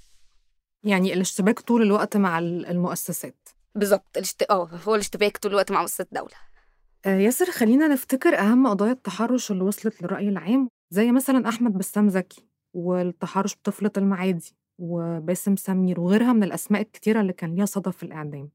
يعني 0.85 1.13
الاشتباك 1.13 1.61
طول 1.61 1.83
الوقت 1.83 2.17
مع 2.17 2.39
ال- 2.39 2.67
المؤسسات. 2.67 3.49
بالظبط 3.75 4.17
الاشت... 4.17 4.43
آه 4.51 4.69
هو 4.89 4.95
الاشتباك 4.95 5.37
طول 5.37 5.51
الوقت 5.51 5.73
مع 5.73 5.81
مؤسسات 5.81 6.07
الدولة 6.07 6.35
ياسر 7.07 7.51
خلينا 7.51 7.89
نفتكر 7.89 8.39
أهم 8.39 8.67
قضايا 8.67 8.93
التحرش 8.93 9.51
اللي 9.51 9.65
وصلت 9.65 10.03
للرأي 10.03 10.29
العام 10.29 10.69
زي 10.91 11.13
مثلا 11.13 11.49
أحمد 11.49 11.73
بسام 11.79 12.09
زكي. 12.09 12.52
والتحرش 12.73 13.55
بطفلة 13.55 13.91
المعادي 13.97 14.55
وباسم 14.79 15.57
سمير 15.57 16.01
وغيرها 16.01 16.33
من 16.33 16.43
الأسماء 16.45 16.83
الكتيرة 16.83 17.21
اللي 17.21 17.33
كان 17.33 17.55
ليها 17.55 17.65
صدى 17.65 17.93
في 17.93 18.03
الإعدام. 18.03 18.51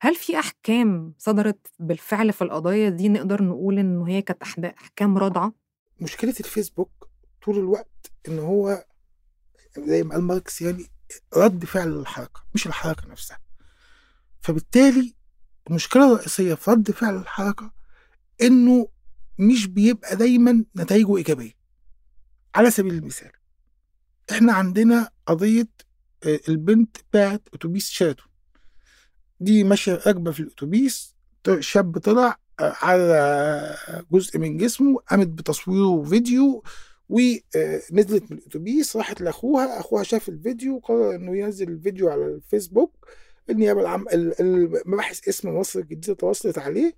هل 0.00 0.14
في 0.14 0.38
أحكام 0.38 1.14
صدرت 1.18 1.66
بالفعل 1.78 2.32
في 2.32 2.42
القضايا 2.42 2.88
دي 2.90 3.08
نقدر 3.08 3.42
نقول 3.42 3.78
إنه 3.78 4.08
هي 4.08 4.22
كانت 4.22 4.64
أحكام 4.64 5.18
رادعة؟ 5.18 5.52
مشكلة 6.00 6.34
الفيسبوك 6.40 7.08
طول 7.42 7.58
الوقت 7.58 8.12
إن 8.28 8.38
هو 8.38 8.84
زي 9.78 10.02
ما 10.02 10.14
قال 10.14 10.22
ماركس 10.22 10.62
يعني 10.62 10.86
رد 11.36 11.64
فعل 11.64 11.88
للحركه 11.88 12.40
مش 12.54 12.66
الحركة 12.66 13.08
نفسها. 13.08 13.38
فبالتالي 14.40 15.14
المشكلة 15.70 16.12
الرئيسية 16.12 16.54
في 16.54 16.70
رد 16.70 16.90
فعل 16.90 17.16
الحركة 17.16 17.72
إنه 18.42 18.88
مش 19.38 19.66
بيبقى 19.66 20.16
دايما 20.16 20.64
نتائجه 20.76 21.16
إيجابية. 21.16 21.52
على 22.54 22.70
سبيل 22.70 22.94
المثال 22.94 23.30
إحنا 24.30 24.52
عندنا 24.52 25.10
قضية 25.26 25.68
آه، 26.26 26.40
البنت 26.48 26.96
بتاعت 27.12 27.42
أتوبيس 27.54 27.90
شيراتون 27.90 28.26
دي 29.40 29.64
ماشية 29.64 30.00
راكبة 30.06 30.30
في 30.30 30.40
الأتوبيس 30.40 31.14
شاب 31.60 31.98
طلع 31.98 32.38
آه، 32.60 32.74
على 32.82 33.76
جزء 34.12 34.38
من 34.38 34.56
جسمه 34.56 34.98
قامت 34.98 35.26
بتصويره 35.28 36.02
فيديو 36.02 36.62
ونزلت 37.08 38.30
من 38.32 38.38
الأتوبيس 38.38 38.96
راحت 38.96 39.20
لأخوها 39.20 39.80
أخوها 39.80 40.02
شاف 40.02 40.28
الفيديو 40.28 40.78
قرر 40.78 41.14
إنه 41.14 41.36
ينزل 41.36 41.68
الفيديو 41.68 42.08
على 42.08 42.26
الفيسبوك 42.26 43.08
النيابة 43.50 43.80
العامه 43.80 44.10
ال- 44.12 44.40
المباحث 44.40 45.28
اسم 45.28 45.48
مصر 45.58 45.78
الجديدة 45.80 46.14
تواصلت 46.14 46.58
عليه. 46.58 46.94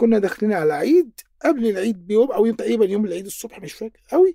كنا 0.00 0.18
داخلين 0.18 0.52
على 0.52 0.72
عيد 0.72 1.10
قبل 1.44 1.66
العيد 1.66 2.06
بيوم 2.06 2.32
أو 2.32 2.50
تقريبا 2.50 2.84
يوم 2.84 3.04
العيد 3.06 3.26
الصبح 3.26 3.60
مش 3.60 3.72
فاكر 3.72 4.00
قوي 4.10 4.34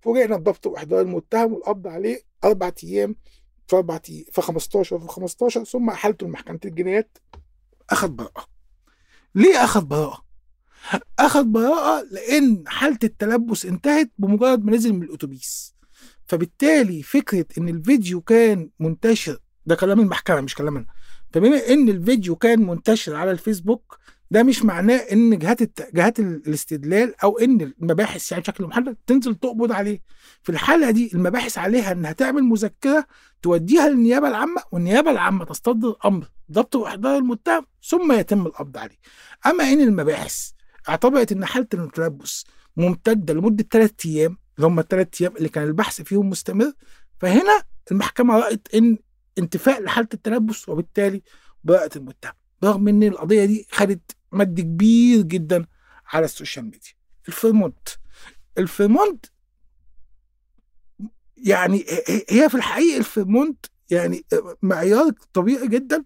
فوجئنا 0.00 0.36
بضبط 0.36 0.66
واحضار 0.66 1.00
المتهم 1.00 1.52
والقبض 1.52 1.86
عليه 1.86 2.20
أربع 2.44 2.72
أيام 2.84 3.16
في 3.66 3.76
أربع 3.76 4.00
أيام 4.08 4.24
في 4.32 4.42
15 4.42 4.98
في 4.98 5.08
15 5.08 5.64
ثم 5.64 5.90
أحالته 5.90 6.26
لمحكمة 6.26 6.58
الجنايات. 6.64 7.18
أخذ 7.90 8.08
براءة. 8.08 8.46
ليه 9.34 9.64
أخذ 9.64 9.84
براءة؟ 9.84 10.24
أخذ 11.18 11.44
براءة 11.44 12.04
لأن 12.10 12.64
حالة 12.66 12.98
التلبس 13.04 13.66
انتهت 13.66 14.10
بمجرد 14.18 14.64
ما 14.64 14.72
نزل 14.72 14.92
من 14.92 15.02
الأتوبيس. 15.02 15.74
فبالتالي 16.26 17.02
فكرة 17.02 17.46
إن 17.58 17.68
الفيديو 17.68 18.20
كان 18.20 18.70
منتشر 18.80 19.38
ده 19.66 19.74
كلام 19.74 20.00
المحكمة 20.00 20.40
مش 20.40 20.54
كلام 20.54 20.76
أنا. 20.76 20.86
فبما 21.32 21.68
إن 21.68 21.88
الفيديو 21.88 22.36
كان 22.36 22.66
منتشر 22.66 23.14
على 23.16 23.30
الفيسبوك 23.30 23.98
ده 24.30 24.42
مش 24.42 24.62
معناه 24.64 24.96
إن 24.96 25.38
جهات 25.38 25.62
الت... 25.62 25.88
جهات 25.94 26.20
ال- 26.20 26.42
الاستدلال 26.46 27.14
أو 27.22 27.38
إن 27.38 27.60
المباحث 27.60 28.32
يعني 28.32 28.42
بشكل 28.42 28.64
محدد 28.64 28.96
تنزل 29.06 29.34
تقبض 29.34 29.72
عليه. 29.72 30.00
في 30.42 30.52
الحالة 30.52 30.90
دي 30.90 31.10
المباحث 31.14 31.58
عليها 31.58 31.92
إنها 31.92 32.12
تعمل 32.12 32.42
مذكرة 32.42 33.06
توديها 33.42 33.88
للنيابة 33.88 34.28
العامة 34.28 34.62
والنيابة 34.72 35.10
العامة 35.10 35.44
تصدر 35.44 35.96
أمر 36.04 36.26
ضبط 36.52 36.76
وإحضار 36.76 37.18
المتهم 37.18 37.66
ثم 37.88 38.12
يتم 38.12 38.46
القبض 38.46 38.76
عليه. 38.76 38.96
أما 39.46 39.64
ان 39.72 39.80
المباحث 39.80 40.50
اعتبرت 40.88 41.32
إن 41.32 41.44
حالة 41.44 41.66
التلبس 41.74 42.44
ممتدة 42.76 43.34
لمدة 43.34 43.64
ثلاث 43.70 43.92
أيام 44.06 44.36
اللي 44.56 44.66
هم 44.66 44.78
الثلاث 44.78 45.08
أيام 45.20 45.36
اللي 45.36 45.48
كان 45.48 45.64
البحث 45.64 46.02
فيهم 46.02 46.30
مستمر 46.30 46.72
فهنا 47.20 47.62
المحكمة 47.90 48.36
رأت 48.38 48.68
إن 48.74 48.98
انتفاء 49.38 49.82
لحالة 49.82 50.08
التلبس 50.14 50.68
وبالتالي 50.68 51.22
براءه 51.64 51.98
المتهم. 51.98 52.32
رغم 52.64 52.88
إن 52.88 53.02
القضية 53.02 53.44
دي 53.44 53.66
خدت 53.70 54.16
مد 54.32 54.60
كبير 54.60 55.22
جدا 55.22 55.66
على 56.12 56.24
ال 56.24 56.30
social 56.30 56.64
media. 56.64 56.80
الفيرمونت 57.28 57.88
الفيرمونت 58.58 59.26
يعني 61.36 61.84
هي- 62.30 62.48
في 62.48 62.54
الحقيقة 62.54 62.98
الفيرمونت 62.98 63.66
يعني 63.90 64.24
معيار 64.62 65.10
طبيعي 65.32 65.68
جدا 65.68 66.04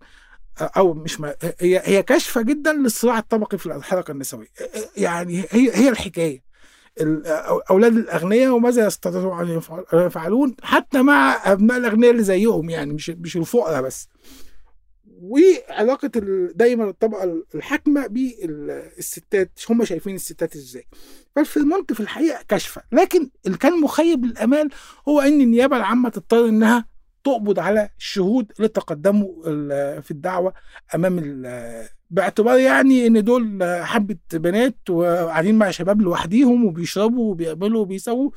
أو 0.60 0.94
مش 0.94 1.20
مع... 1.20 1.34
هي 1.60 1.82
هي 1.84 2.02
كاشفه 2.02 2.42
جدا 2.42 2.72
للصراع 2.72 3.18
الطبقي 3.18 3.58
في 3.58 3.66
الحركة 3.66 4.10
النسوية. 4.12 4.48
يعني 4.96 5.40
هي 5.50 5.70
هي 5.76 5.88
الحكاية. 5.88 6.42
أولاد 7.70 7.96
الأغنياء 7.96 8.52
وماذا 8.52 8.86
يستطيعون 8.86 9.48
أن 9.50 9.58
يفعل- 9.58 9.84
يفعلون؟ 9.92 10.56
حتى 10.62 11.02
مع 11.02 11.40
أبناء 11.52 11.78
الأغنياء 11.78 12.10
اللي 12.10 12.22
زيهم 12.22 12.70
يعني 12.70 12.92
مش 12.92 13.10
مش 13.10 13.36
الفقراء 13.36 13.82
بس. 13.82 14.08
وعلاقة 15.22 16.10
دايما 16.54 16.88
الطبقة 16.90 17.42
الحاكمة 17.54 18.06
بالستات 18.06 19.50
هم 19.70 19.84
شايفين 19.84 20.14
الستات 20.14 20.56
إزاي. 20.56 20.86
فالفيرمونت 21.36 21.92
في 21.92 22.00
الحقيقة 22.00 22.42
كاشفه 22.48 22.82
لكن 22.92 23.30
اللي 23.46 23.58
كان 23.58 23.80
مخيب 23.80 24.24
للامال 24.24 24.68
هو 25.08 25.20
إن 25.20 25.40
النيابة 25.40 25.76
العامة 25.76 26.08
تضطر 26.08 26.48
إنها 26.48 26.84
تقبض 27.24 27.58
على 27.58 27.90
الشهود 27.98 28.52
اللي 28.56 28.68
تقدموا 28.68 29.42
في 30.00 30.10
الدعوة 30.10 30.52
أمام 30.94 31.42
باعتبار 32.10 32.58
يعني 32.58 33.06
إن 33.06 33.24
دول 33.24 33.58
حبه 33.82 34.16
بنات 34.32 34.90
وقاعدين 34.90 35.54
مع 35.58 35.70
شباب 35.70 36.02
لوحديهم 36.02 36.64
وبيشربوا 36.64 37.30
وبيقبلوا 37.30 37.80
وبيسووا. 37.80 38.30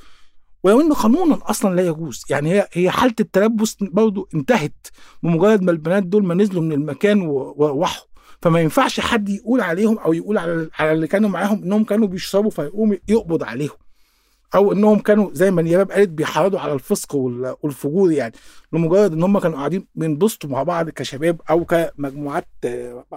ولو 0.65 0.81
انه 0.81 0.95
قانونا 0.95 1.39
أصلا 1.43 1.75
لا 1.75 1.81
يجوز. 1.87 2.23
يعني 2.29 2.51
هي 2.53 2.67
هي 2.73 2.89
حالة 2.91 3.13
التلبس 3.19 3.77
برضه 3.81 4.27
انتهت 4.35 4.87
بمجرد 5.23 5.61
ما 5.63 5.71
البنات 5.71 6.03
دول 6.03 6.25
ما 6.25 6.33
نزلوا 6.35 6.61
من 6.63 6.71
المكان 6.71 7.21
وروحوا 7.21 8.05
فما 8.41 8.59
ينفعش 8.61 8.99
حد 8.99 9.29
يقول 9.29 9.61
عليهم 9.61 9.97
أو 9.97 10.13
يقول 10.13 10.37
على 10.37 10.69
على 10.79 10.91
اللي 10.91 11.07
كانوا 11.07 11.29
معاهم 11.29 11.63
إنهم 11.63 11.83
كانوا 11.83 12.07
بيشربوا 12.07 12.49
فيقوم 12.51 12.97
يقبض 13.07 13.43
عليهم. 13.43 13.77
أو 14.55 14.71
إنهم 14.71 14.99
كانوا 14.99 15.29
زي 15.33 15.51
ما 15.51 15.61
الياباب 15.61 15.91
قالت 15.91 16.09
بيحرضوا 16.09 16.59
على 16.59 16.73
الفسق 16.73 17.15
وال- 17.15 17.55
والفجور 17.63 18.11
يعني. 18.11 18.33
لمجرد 18.73 19.13
إن 19.13 19.23
هم 19.23 19.39
كانوا 19.39 19.57
قاعدين 19.57 19.87
بينبسطوا 19.95 20.49
مع 20.49 20.63
بعض 20.63 20.89
كشباب 20.89 21.41
أو 21.49 21.65
كمجموعات 21.65 22.47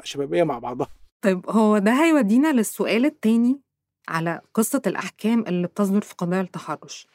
شبابية 0.05 0.43
مع 0.43 0.59
بعضها. 0.59 0.89
طيب 1.25 1.51
هو 1.51 1.79
ده 1.79 1.93
هيودينا 2.05 2.53
للسؤال 2.53 3.05
التاني 3.05 3.61
على 4.09 4.41
قصة 4.55 4.83
الأحكام 4.87 5.45
اللي 5.49 5.67
بتصدر 5.67 6.01
في 6.01 6.15
قضايا 6.19 6.41
التحرش. 6.41 7.07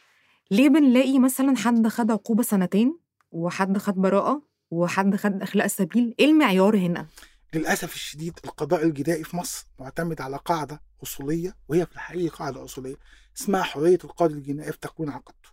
ليه 0.52 0.70
بنلاقي 0.70 1.20
مثلا 1.20 1.56
حد 1.58 1.88
خد 1.88 2.12
عقوبة 2.12 2.44
سنتين 2.44 2.98
وحد 3.32 3.78
خد 3.78 3.94
براءة 3.96 4.42
وحد 4.72 5.16
خد 5.16 5.42
إخلاء 5.42 5.68
سبيل 5.68 6.16
إيه 6.20 6.26
المعيار 6.26 6.78
هنا؟ 6.78 7.08
للأسف 7.54 7.96
الشديد 7.96 8.40
القضاء 8.46 8.84
الجنائي 8.84 9.24
في 9.24 9.38
مصر 9.38 9.66
معتمد 9.80 10.22
على 10.22 10.38
قاعدة 10.46 10.82
أصولية 11.04 11.56
وهي 11.68 11.86
في 11.86 11.94
الحقيقة 11.96 12.36
قاعدة 12.36 12.64
أصولية 12.64 12.96
اسمها 13.38 13.64
حرية 13.64 13.98
القاضي 14.04 14.34
الجنائي 14.34 14.72
في 14.72 14.78
تكوين 14.80 15.10
عقيدته 15.10 15.50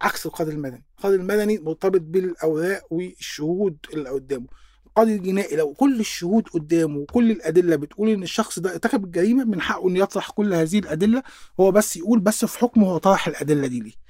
عكس 0.00 0.26
القاضي 0.26 0.52
المدني 0.52 0.84
القاضي 0.98 1.16
المدني 1.16 1.58
مرتبط 1.58 2.00
بالأوراق 2.00 2.82
والشهود 2.90 3.76
اللي 3.92 4.08
قدامه 4.10 4.46
القاضي 4.86 5.14
الجنائي 5.16 5.56
لو 5.56 5.74
كل 5.74 6.00
الشهود 6.00 6.48
قدامه 6.48 6.98
وكل 6.98 7.30
الأدلة 7.30 7.76
بتقول 7.76 8.08
إن 8.08 8.22
الشخص 8.22 8.58
ده 8.58 8.72
ارتكب 8.72 9.04
الجريمة 9.04 9.44
من 9.44 9.60
حقه 9.60 9.88
انه 9.88 9.98
يطرح 9.98 10.30
كل 10.30 10.54
هذه 10.54 10.78
الأدلة 10.78 11.22
هو 11.60 11.70
بس 11.70 11.96
يقول 11.96 12.20
بس 12.20 12.44
في 12.44 12.58
حكمه 12.58 12.86
هو 12.90 12.98
طرح 12.98 13.28
الأدلة 13.28 13.66
دي 13.66 13.80
ليه؟ 13.80 14.07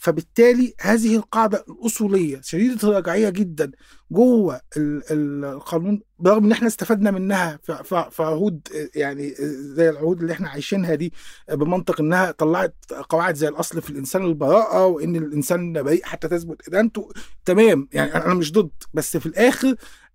فبالتالي 0.00 0.74
هذه 0.80 1.16
القاعدة 1.16 1.64
الأصولية 1.68 2.40
شديدة 2.44 2.88
الرجعية 2.88 3.28
جدا 3.28 3.70
جوه 4.10 4.60
ال- 4.76 5.02
ال- 5.12 5.44
القانون 5.44 6.00
برغم 6.18 6.44
إن 6.44 6.52
إحنا 6.52 6.66
استفدنا 6.68 7.10
منها 7.10 7.58
في- 7.62 8.10
عهود 8.22 8.68
يعني 8.94 9.34
زي 9.74 9.90
العهود 9.90 10.20
اللي 10.20 10.32
إحنا 10.32 10.48
عايشينها 10.48 10.94
دي 10.94 11.12
بمنطق 11.52 12.00
إنها 12.00 12.30
طلعت 12.30 12.74
قواعد 13.08 13.34
زي 13.34 13.48
الأصل 13.48 13.82
في 13.82 13.90
الإنسان 13.90 14.24
البراءة 14.24 14.86
وإن 14.86 15.16
الإنسان 15.16 15.72
بريء 15.82 16.04
حتى 16.04 16.28
تثبت 16.28 16.68
ادانته 16.68 17.08
تمام. 17.44 17.88
يعني 17.92 18.14
أنا 18.14 18.34
مش 18.34 18.52
ضد 18.52 18.70
بس 18.94 19.16
في 19.16 19.26
الآخر 19.26 19.74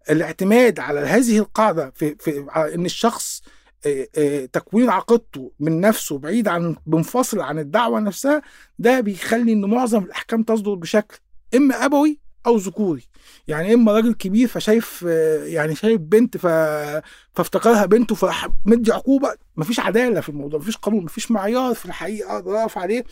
الاعتماد 0.09 0.79
على 0.79 0.99
هذه 0.99 1.37
القاعدة 1.39 1.91
في, 1.95 2.15
في 2.19 2.45
إن 2.75 2.85
الشخص 2.85 3.41
آه، 3.41 3.47
آه، 3.47 3.62
تكوين 4.53 4.89
عقيدته 4.89 5.51
من 5.59 5.81
نفسه 5.81 6.17
بعيد 6.17 6.47
عن 6.47 6.75
منفصل 6.87 7.39
عن 7.39 7.59
الدعوة 7.59 7.99
نفسها 7.99 8.41
ده 8.79 8.99
بيخلي 8.99 9.53
إن 9.53 9.65
معظم 9.65 10.03
الأحكام 10.03 10.43
تصدر 10.43 10.73
بشكل 10.73 11.17
إما 11.55 11.85
أبوي 11.85 12.19
أو 12.45 12.57
ذكوري. 12.57 13.03
يعني 13.47 13.73
إما 13.73 13.91
راجل 13.91 14.13
كبير 14.13 14.47
فشايف 14.47 15.05
آه، 15.07 15.45
يعني 15.45 15.75
شايف 15.75 16.01
بنت 16.01 16.37
ف... 16.37 16.47
فافتكرها 17.33 17.85
بنته 17.85 18.15
فراح 18.15 18.49
مدي 18.65 18.91
عقوبة. 18.91 19.35
مفيش 19.57 19.79
عدالة 19.79 20.21
في 20.21 20.29
الموضوع 20.29 20.59
مفيش 20.59 20.77
قانون 20.77 21.03
مفيش 21.03 21.31
معيار 21.31 21.73
في 21.73 21.85
الحقيقة 21.85 22.35
أقدر 22.35 22.57
أقف 22.61 22.77
عليه 22.77 23.03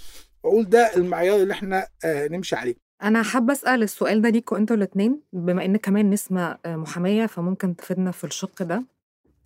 وأقول 0.44 0.70
ده 0.70 0.92
المعيار 0.96 1.42
اللي 1.42 1.54
إحنا 1.54 1.88
آه، 2.06 2.28
نمشي 2.28 2.56
عليه. 2.56 2.76
أنا 3.04 3.24
حابة 3.24 3.54
أسأل 3.54 3.84
السؤال 3.84 4.22
ده 4.22 4.30
ليكوا 4.30 4.58
أنتوا 4.58 4.76
الاتنين 4.76 5.22
بما 5.34 5.66
إن 5.66 5.78
كمان 5.78 6.10
نسمة 6.10 6.58
آه، 6.66 6.76
محامية 6.76 7.26
فممكن 7.26 7.76
تفيدنا 7.76 8.12
في 8.12 8.24
الشق 8.24 8.64
ده. 8.64 8.84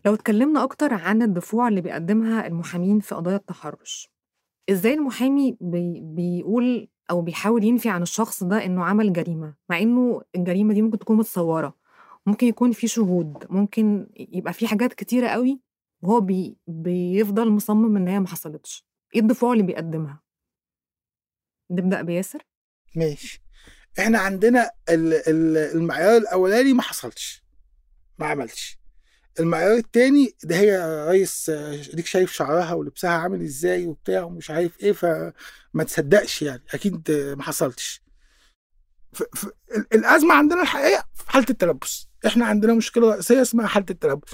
لو 0.05 0.13
اتكلمنا 0.13 0.63
أكتر 0.63 0.93
عن 0.93 1.21
الدفوع 1.21 1.67
اللي 1.67 1.81
بيقدمها 1.81 2.47
المحامين 2.47 2.99
في 2.99 3.15
قضايا 3.15 3.35
التحرش 3.35 4.09
إزاي 4.69 4.93
المحامي 4.93 5.57
بي 5.61 6.01
بيقول 6.03 6.87
أو 7.11 7.21
بيحاول 7.21 7.63
ينفي 7.63 7.89
عن 7.89 8.01
الشخص 8.01 8.43
ده 8.43 8.65
إنه 8.65 8.85
عمل 8.85 9.13
جريمة؟ 9.13 9.55
مع 9.69 9.79
إنه 9.79 10.21
الجريمة 10.35 10.73
دي 10.73 10.81
ممكن 10.81 10.99
تكون 10.99 11.17
متصورة 11.17 11.75
ممكن 12.25 12.47
يكون 12.47 12.71
في 12.71 12.87
شهود 12.87 13.45
ممكن 13.49 14.07
يبقى 14.15 14.53
في 14.53 14.67
حاجات 14.67 14.93
كتيرة 14.93 15.27
قوي 15.27 15.61
وهو 16.01 16.19
بي 16.21 16.57
بيفضل 16.67 17.49
مصمم 17.51 17.97
إن 17.97 18.07
هي 18.07 18.19
ما 18.19 18.27
حصلتش. 18.27 18.85
إيه 19.15 19.21
الدفوع 19.21 19.53
اللي 19.53 19.63
بيقدمها؟ 19.63 20.21
نبدأ 21.71 22.01
بياسر. 22.01 22.43
ماشي. 22.95 23.41
إحنا 23.99 24.19
عندنا 24.19 24.71
ال- 24.89 25.13
ال- 25.29 25.57
المعيار 25.77 26.17
الأولاني 26.17 26.73
ما 26.73 26.81
حصلش 26.81 27.43
ما 28.19 28.25
عملش. 28.25 28.79
المعيار 29.39 29.77
التاني 29.77 30.35
ده 30.43 30.55
هي 30.55 30.77
رئيس 31.07 31.49
آه، 31.49 31.81
ديك 31.93 32.05
شايف 32.05 32.31
شعرها 32.33 32.73
ولبسها 32.73 33.09
عامل 33.09 33.41
إزاي 33.41 33.87
وبتاع 33.87 34.23
ومش 34.23 34.51
عارف 34.51 34.79
إيه 34.83 34.91
فما 34.91 35.83
تصدقش 35.87 36.41
يعني 36.41 36.63
أكيد 36.73 37.11
ما 37.37 37.43
حصلتش. 37.43 38.01
ف... 39.13 39.23
ف... 39.35 39.45
ال- 39.77 39.87
الازمة 39.93 40.33
عندنا 40.33 40.61
الحقيقة 40.61 41.03
في 41.15 41.31
حالة 41.31 41.45
التلبس. 41.49 42.07
إحنا 42.25 42.45
عندنا 42.45 42.73
مشكلة 42.73 43.09
رئيسية 43.09 43.41
اسمها 43.41 43.67
حالة 43.67 43.85
التلبس. 43.89 44.31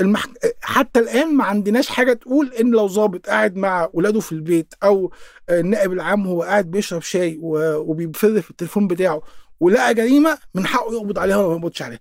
المح... 0.00 0.26
حتى 0.60 1.00
الآن 1.00 1.34
ما 1.36 1.44
عندناش 1.44 1.88
حاجة 1.88 2.12
تقول 2.12 2.52
إن 2.52 2.70
لو 2.70 2.88
ظابط 2.88 3.26
قاعد 3.26 3.56
مع 3.56 3.88
ولاده 3.92 4.20
في 4.20 4.32
البيت 4.32 4.74
أو 4.82 5.12
النائب 5.50 5.92
العام 5.92 6.26
هو 6.26 6.42
قاعد 6.42 6.70
بيشرب 6.70 7.02
شاي 7.02 7.38
و... 7.42 7.76
وبيفر 7.90 8.40
في 8.42 8.50
التليفون 8.50 8.86
بتاعه 8.88 9.22
ولقى 9.60 9.94
جريمة 9.94 10.38
من 10.54 10.66
حقه 10.66 10.92
يقبض 10.94 11.18
عليها 11.18 11.36
ولا 11.36 11.48
ما 11.48 11.54
يقبضش 11.54 11.82
عليها. 11.82 12.00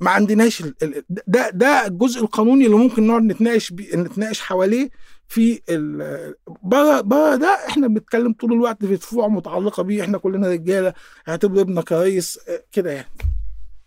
ما 0.00 0.10
عندناش. 0.10 0.62
ده 1.26 1.50
ده 1.50 1.86
الجزء 1.86 2.20
القانوني 2.22 2.64
اللي 2.66 2.76
ممكن 2.76 3.06
نقعد 3.06 3.22
نتناقش. 3.22 3.72
نتناقش 3.72 4.40
حواليه 4.40 4.90
في. 5.28 5.60
بره 6.62 7.00
بره 7.00 7.36
ده 7.36 7.58
إحنا 7.68 7.86
بنتكلم 7.88 8.32
طول 8.32 8.52
الوقت 8.52 8.84
في 8.84 8.96
دفوع 8.96 9.28
متعلقة 9.28 9.82
بيه 9.82 10.02
إحنا 10.02 10.18
كلنا 10.18 10.48
رجالة 10.48 10.94
اعتبر 11.28 11.60
ابنك 11.60 11.92
ريس 11.92 12.38
آه، 12.48 12.64
كده 12.72 12.90
يعني 12.90 13.08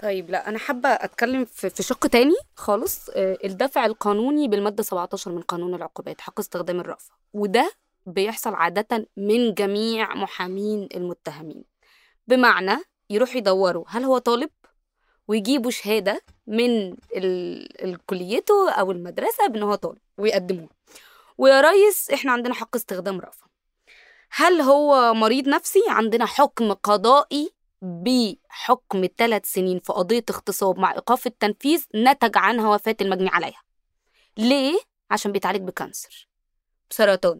طيب 0.01 0.29
لا 0.29 0.49
أنا 0.49 0.57
حابة 0.59 0.89
أتكلم 0.89 1.45
في 1.45 1.69
في 1.69 1.83
شق 1.83 2.07
تاني 2.07 2.33
خالص 2.55 3.09
آه، 3.15 3.37
الدفع 3.43 3.85
القانوني 3.85 4.47
بالمادة 4.47 4.83
17 4.83 5.31
من 5.31 5.41
قانون 5.41 5.73
العقوبات 5.73 6.21
حق 6.21 6.39
استخدام 6.39 6.79
الرأفة 6.79 7.11
وده 7.33 7.71
بيحصل 8.05 8.53
عادة 8.53 9.07
من 9.17 9.53
جميع 9.53 10.15
محامين 10.15 10.87
المتهمين 10.95 11.63
بمعنى 12.27 12.77
يروحوا 13.09 13.37
يدوروا 13.37 13.83
هل 13.87 14.03
هو 14.03 14.17
طالب 14.17 14.49
ويجيبوا 15.27 15.71
شهادة 15.71 16.23
من 16.47 16.95
كليته 18.05 18.71
أو 18.71 18.91
المدرسة 18.91 19.47
بإن 19.47 19.63
هو 19.63 19.75
طالب 19.75 19.97
ويقدموه. 20.17 20.69
ويا 21.37 21.61
ريس 21.61 22.11
إحنا 22.11 22.31
عندنا 22.31 22.53
حق 22.53 22.75
استخدام 22.75 23.19
رأفة. 23.19 23.47
هل 24.31 24.61
هو 24.61 25.13
مريض 25.13 25.47
نفسي؟ 25.47 25.81
عندنا 25.87 26.25
حكم 26.25 26.73
قضائي 26.73 27.53
بحكم 27.81 29.07
ثلاث 29.17 29.45
سنين 29.45 29.79
في 29.79 29.93
قضية 29.93 30.25
اغتصاب 30.29 30.79
مع 30.79 30.91
إيقاف 30.93 31.27
التنفيذ 31.27 31.85
نتج 31.95 32.37
عنها 32.37 32.69
وفاة 32.75 32.95
المجني 33.01 33.29
عليها. 33.29 33.61
ليه؟ 34.37 34.79
عشان 35.11 35.31
بيتعالج 35.31 35.61
بكانسر. 35.61 36.27
بسرطان. 36.89 37.39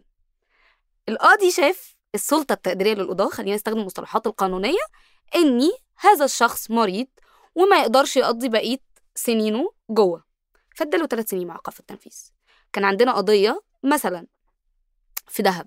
القاضي 1.08 1.50
شاف 1.50 1.96
السلطة 2.14 2.52
التقديرية 2.52 2.94
للقضاة 2.94 3.28
خلينا 3.28 3.54
نستخدم 3.54 3.80
المصطلحات 3.80 4.26
القانونية 4.26 4.82
إني 5.34 5.70
هذا 5.96 6.24
الشخص 6.24 6.70
مريض 6.70 7.06
وما 7.54 7.80
يقدرش 7.80 8.16
يقضي 8.16 8.48
بقية 8.48 8.78
سنينه 9.14 9.72
جوه. 9.90 10.24
فاداله 10.76 11.06
ثلاث 11.06 11.30
سنين 11.30 11.46
مع 11.46 11.54
إيقاف 11.54 11.80
التنفيذ. 11.80 12.30
كان 12.72 12.84
عندنا 12.84 13.12
قضية 13.12 13.62
مثلا 13.82 14.26
في 15.28 15.42
دهب. 15.42 15.66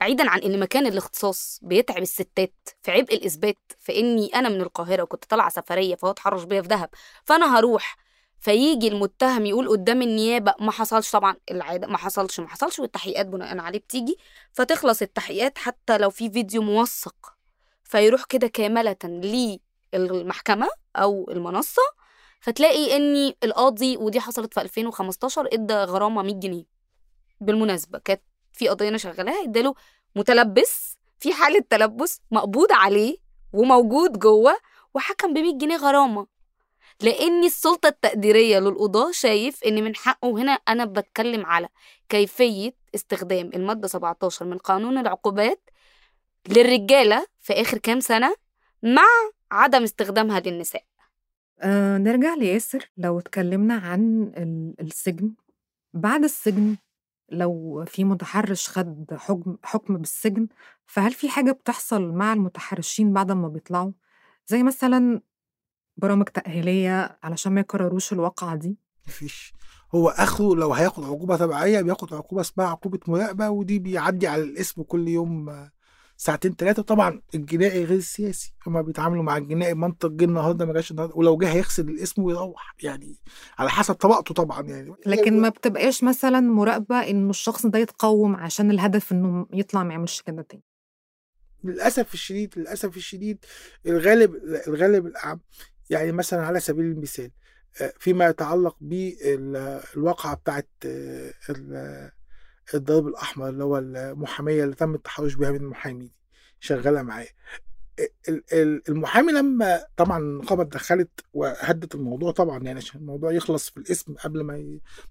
بعيدا 0.00 0.30
عن 0.30 0.40
إن 0.40 0.60
مكان 0.60 0.86
الاختصاص 0.86 1.60
بيتعب 1.62 2.02
الستات 2.02 2.68
في 2.82 2.90
عبء 2.90 3.14
الإثبات 3.14 3.58
في 3.80 3.98
إني 4.00 4.26
أنا 4.34 4.48
من 4.48 4.60
القاهرة 4.60 5.02
وكنت 5.02 5.24
طالعة 5.24 5.48
سفرية 5.48 5.94
فهو 5.94 6.10
اتحرش 6.10 6.42
بيا 6.42 6.62
في 6.62 6.68
دهب. 6.68 6.88
فأنا 7.24 7.58
هروح. 7.58 7.96
فيجي 8.40 8.88
المتهم 8.88 9.46
يقول 9.46 9.68
قدام 9.68 10.02
النيابة 10.02 10.54
ما 10.60 10.72
حصلش 10.72 11.10
طبعا. 11.10 11.36
العادة 11.50 11.86
ما 11.86 11.98
حصلش 11.98 12.40
ما 12.40 12.48
حصلش. 12.48 12.78
والتحقيقات 12.78 13.26
بناء 13.26 13.58
عليه 13.58 13.78
بتيجي. 13.78 14.16
فتخلص 14.52 15.02
التحقيقات 15.02 15.58
حتى 15.58 15.98
لو 15.98 16.10
في 16.10 16.30
فيديو 16.30 16.62
موثق. 16.62 17.34
فيروح 17.84 18.24
كده 18.24 18.46
كاملة 18.46 18.96
للمحكمه 19.98 20.68
أو 20.96 21.30
المنصة 21.30 21.82
فتلاقي 22.40 22.96
اني 22.96 23.36
القاضي 23.44 23.96
ودي 23.96 24.20
حصلت 24.20 24.54
في 24.54 24.60
2015 24.60 25.48
إدى 25.52 25.74
غرامة 25.74 26.22
100 26.22 26.34
جنيه. 26.34 26.64
بالمناسبة 27.40 27.98
كانت 27.98 28.22
في 28.52 28.68
قضية 28.68 28.88
أنا 28.88 28.98
شغالاها 28.98 29.44
إداله 29.44 29.74
متلبس 30.16 30.98
في 31.20 31.32
حالة 31.32 31.64
تلبس 31.70 32.20
مقبوض 32.30 32.72
عليه 32.72 33.16
وموجود 33.52 34.18
جوه 34.18 34.56
وحكم 34.94 35.34
ب 35.34 35.38
100 35.38 35.58
جنيه 35.58 35.76
غرامة. 35.76 36.26
لأن 37.00 37.44
السلطة 37.44 37.88
التقديرية 37.88 38.58
للقضاة 38.58 39.10
شايف 39.12 39.64
إن 39.64 39.84
من 39.84 39.96
حقه 39.96 40.30
هنا 40.30 40.52
أنا 40.52 40.84
بتكلم 40.84 41.46
على 41.46 41.68
كيفية 42.08 42.74
استخدام 42.94 43.50
المادة 43.54 43.88
17 43.88 44.44
من 44.44 44.58
قانون 44.58 44.98
العقوبات 44.98 45.70
للرجالة 46.48 47.26
في 47.40 47.52
آخر 47.52 47.78
كام 47.78 48.00
سنة 48.00 48.34
مع 48.82 49.06
عدم 49.54 49.82
استخدامها 49.82 50.40
للنساء. 50.40 50.84
آه 51.60 51.98
نرجع 51.98 52.34
لياسر. 52.34 52.90
لو 52.96 53.18
اتكلمنا 53.18 53.74
عن 53.74 54.32
ال- 54.36 54.74
السجن 54.80 55.34
بعد 55.94 56.24
السجن 56.24 56.76
لو 57.32 57.84
في 57.86 58.04
متحرش 58.04 58.68
خد 58.68 59.14
حكم 59.14 59.56
حكم 59.62 59.96
بالسجن 59.96 60.48
فهل 60.86 61.12
في 61.12 61.28
حاجة 61.28 61.52
بتحصل 61.52 62.02
مع 62.12 62.32
المتحرشين 62.32 63.12
بعد 63.12 63.32
ما 63.32 63.48
بيطلعوا؟ 63.48 63.92
زي 64.46 64.62
مثلا 64.62 65.20
برامج 65.96 66.24
تأهيلية 66.24 67.18
علشان 67.22 67.52
ما 67.52 67.60
يكرروش 67.60 68.12
الواقعة 68.12 68.56
دي؟ 68.56 68.76
مفيش. 69.06 69.52
هو 69.94 70.08
اخره 70.08 70.54
لو 70.56 70.72
هياخد 70.72 71.04
عقوبة 71.04 71.36
تبعيه 71.36 71.80
بياخد 71.82 72.14
عقوبة 72.14 72.40
اسمها 72.40 72.66
عقوبة 72.66 72.98
مراقبة 73.08 73.50
ودي 73.50 73.78
بيعدي 73.78 74.26
على 74.26 74.42
الاسم 74.42 74.82
كل 74.82 75.08
يوم 75.08 75.68
ساعتين 76.16 76.54
ثلاثة 76.54 76.82
طبعا 76.82 77.20
الجنائي 77.34 77.84
غير 77.84 77.98
السياسي. 77.98 78.54
هما 78.66 78.82
بيتعاملوا 78.82 79.22
مع 79.22 79.36
الجنائي 79.36 79.74
منطق 79.74 80.10
جه 80.10 80.24
النهارده 80.24 80.66
ما 80.66 80.72
جاش 80.72 80.90
النهارده 80.90 81.14
ولو 81.16 81.36
جه 81.36 81.52
هيغسل 81.52 81.88
الاسم 81.88 82.22
ويروح. 82.22 82.74
يعني 82.82 83.16
على 83.58 83.70
حسب 83.70 83.94
طبقته 83.94 84.34
طبعا 84.34 84.62
يعني. 84.62 84.94
لكن 85.06 85.40
ما 85.40 85.48
بتبقاش 85.48 86.04
مثلا 86.04 86.40
مراقبة 86.40 86.96
إنه 86.96 87.30
الشخص 87.30 87.66
ده 87.66 87.78
يتقوم 87.78 88.36
عشان 88.36 88.70
الهدف 88.70 89.12
إنه 89.12 89.46
يطلع 89.52 89.82
ما 89.82 89.92
يعملش 89.92 90.22
كده 90.22 90.42
تاني. 90.42 90.62
للأسف 91.64 92.14
الشديد 92.14 92.54
للأسف 92.56 92.96
الشديد 92.96 93.44
الغالب 93.86 94.34
الغالب 94.68 95.06
الأعم 95.06 95.40
يعني 95.90 96.12
مثلا 96.12 96.46
على 96.46 96.60
سبيل 96.60 96.84
المثال 96.84 97.30
آه، 97.80 97.92
فيما 97.98 98.26
يتعلق 98.26 98.76
بالواقعة 98.80 100.34
بتاعت 100.34 100.68
آه، 100.86 101.32
الضرب 102.74 103.06
الأحمر 103.08 103.48
اللي 103.48 103.64
هو 103.64 103.78
المحامية 103.78 104.64
اللي 104.64 104.74
تم 104.74 104.94
التحرش 104.94 105.34
بها 105.34 105.50
من 105.50 105.56
المحامي 105.60 106.04
دي 106.04 106.12
شغالة 106.60 107.02
معاه. 107.02 107.26
ال- 108.28 108.42
ال- 108.52 108.82
المحامي 108.88 109.32
لما 109.32 109.84
طبعا 109.96 110.18
النقابه 110.18 110.62
اتدخلت 110.62 111.10
وهدت 111.34 111.94
الموضوع 111.94 112.32
طبعا 112.32 112.62
يعني 112.62 112.78
عشان 112.78 113.00
الموضوع 113.00 113.32
يخلص 113.32 113.70
في 113.70 113.76
الاسم 113.76 114.14
قبل 114.14 114.40
ما 114.42 114.56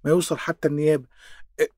ما 0.03 0.09
يوصل 0.11 0.37
حتى 0.37 0.67
النيابة. 0.67 1.05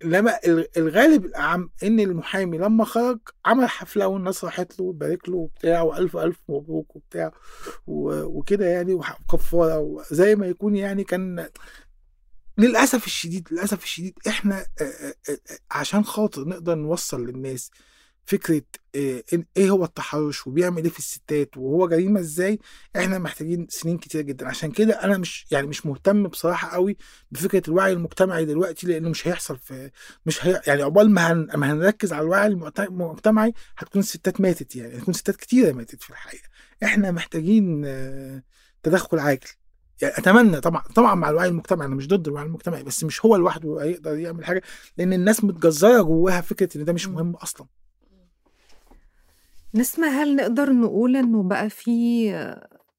لما 0.04 0.40
ال- 0.48 0.78
الغالب 0.78 1.26
الأعم 1.26 1.70
إن 1.84 2.00
المحامي 2.00 2.58
لما 2.58 2.86
خرج 2.86 3.20
عمل 3.46 3.70
حفلة 3.70 4.08
والناس 4.08 4.44
راحت 4.46 4.80
له 4.80 4.86
وبارك 4.86 5.30
له 5.30 5.36
وبتاع 5.36 5.82
وألف 5.82 6.18
الف 6.18 6.40
مبروك 6.50 6.96
وبتاع 6.96 7.32
وكده 7.88 8.66
يعني 8.66 8.94
وكفاره 8.94 9.80
وزي 9.80 10.36
ما 10.36 10.48
يكون 10.48 10.76
يعني 10.76 11.04
كان 11.04 11.48
للأسف 12.58 13.06
الشديد 13.06 13.48
للأسف 13.52 13.84
الشديد 13.84 14.14
إحنا 14.28 14.66
عشان 15.72 16.04
خاطر 16.04 16.48
نقدر 16.48 16.76
نوصل 16.76 17.26
للناس 17.26 17.72
فكرة 18.28 18.62
إيه 18.96 19.70
هو 19.70 19.84
التحرش 19.86 20.48
وبيعمل 20.48 20.84
إيه 20.84 20.90
في 20.92 21.00
الستات 21.00 21.58
وهو 21.58 21.88
جريمة 21.88 22.20
إزاي 22.20 22.60
إحنا 22.96 23.20
محتاجين 23.20 23.68
سنين 23.70 23.98
كتير 23.98 24.22
جدا. 24.22 24.48
عشان 24.48 24.72
كده 24.72 25.04
أنا 25.04 25.18
مش 25.18 25.46
يعني 25.52 25.68
مش 25.68 25.86
مهتم 25.86 26.24
بصراحة 26.28 26.70
قوي 26.70 26.98
بفكرة 27.32 27.62
الوعي 27.68 27.94
المجتمعي 27.94 28.46
دلوقتي 28.46 28.88
لأنه 28.88 29.10
مش 29.10 29.28
هيحصل 29.28 29.58
في 29.58 29.92
مش 30.26 30.46
هي 30.46 30.62
يعني 30.68 30.82
عقبال 30.82 31.12
ما 31.12 31.32
هن 31.32 31.48
ما 31.56 31.72
هنركز 31.72 32.14
على 32.14 32.22
الوعي 32.22 32.48
المجتمعي 32.48 33.54
هتكون 33.78 34.02
الستات 34.02 34.42
ماتت 34.42 34.76
يعني 34.76 34.98
هتكون 34.98 35.14
ستات 35.14 35.36
كتيرة 35.36 35.72
ماتت 35.72 36.04
في 36.04 36.10
الحقيقة. 36.10 36.48
إحنا 36.84 37.12
محتاجين 37.12 37.86
تدخل 38.84 39.20
عاجل. 39.20 39.50
يعني 40.02 40.14
أتمنى 40.18 40.62
طبعا 40.62 40.82
طبعا 40.96 41.16
مع 41.16 41.30
الوعي 41.30 41.48
المجتمعي 41.48 41.88
أنا 41.88 41.96
مش 41.96 42.08
ضد 42.08 42.28
الوعي 42.28 42.46
المجتمعي 42.46 42.84
بس 42.84 43.04
مش 43.04 43.26
هو 43.26 43.36
لوحده 43.36 43.84
هيقدر 43.84 44.18
يعمل 44.18 44.46
حاجة 44.46 44.62
لأن 44.98 45.14
الناس 45.14 45.44
متجذرة 45.44 46.02
جواها 46.02 46.42
فكرة 46.42 46.78
إن 46.78 46.86
ده 46.86 46.94
مش 46.94 47.08
مهم 47.08 47.36
أصلا. 47.36 47.68
نسمة 49.76 50.08
هل 50.08 50.36
نقدر 50.36 50.72
نقول 50.74 51.16
إنه 51.16 51.44
بقى 51.44 51.70
في 51.70 52.32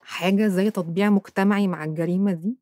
حاجة 0.00 0.48
زي 0.48 0.70
تطبيع 0.70 1.10
مجتمعي 1.10 1.66
مع 1.68 1.84
الجريمة 1.84 2.32
دي؟ 2.32 2.58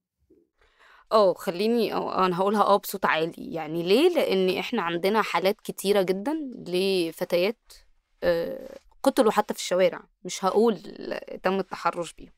آه 1.12 1.34
خليني 1.34 1.94
آه 1.94 2.26
أنا 2.26 2.38
هقولها 2.38 2.62
آه 2.62 2.76
بصوت 2.76 3.04
عالي 3.06 3.52
يعني 3.54 3.82
ليه؟ 3.82 4.14
لأن 4.14 4.58
إحنا 4.58 4.82
عندنا 4.82 5.22
حالات 5.22 5.56
كتيرة 5.60 6.02
جدا 6.02 6.34
لفتيات 6.66 7.72
آه، 8.22 8.78
قتلوا 9.02 9.30
حتى 9.32 9.54
في 9.54 9.60
الشوارع 9.60 10.02
مش 10.24 10.44
هقول 10.44 10.76
تم 11.42 11.58
التحرش 11.58 12.12
بيهم. 12.12 12.32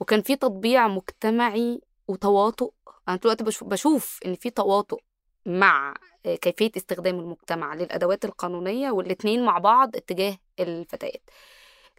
وكان 0.00 0.22
في 0.22 0.36
تطبيع 0.36 0.88
مجتمعي 0.88 1.80
وتواطؤ 2.08 2.72
أنا 3.08 3.18
الوقت 3.24 3.42
بشوف, 3.42 3.68
بشوف 3.68 4.20
إن 4.26 4.34
في 4.34 4.50
تواطؤ 4.50 4.98
مع 5.46 5.94
آه، 6.26 6.34
كيفية 6.34 6.70
استخدام 6.76 7.18
المجتمع 7.18 7.74
للأدوات 7.74 8.24
القانونية 8.24 8.90
والاتنين 8.90 9.44
مع 9.44 9.58
بعض 9.58 9.96
اتجاه 9.96 10.38
الفتيات 10.60 11.22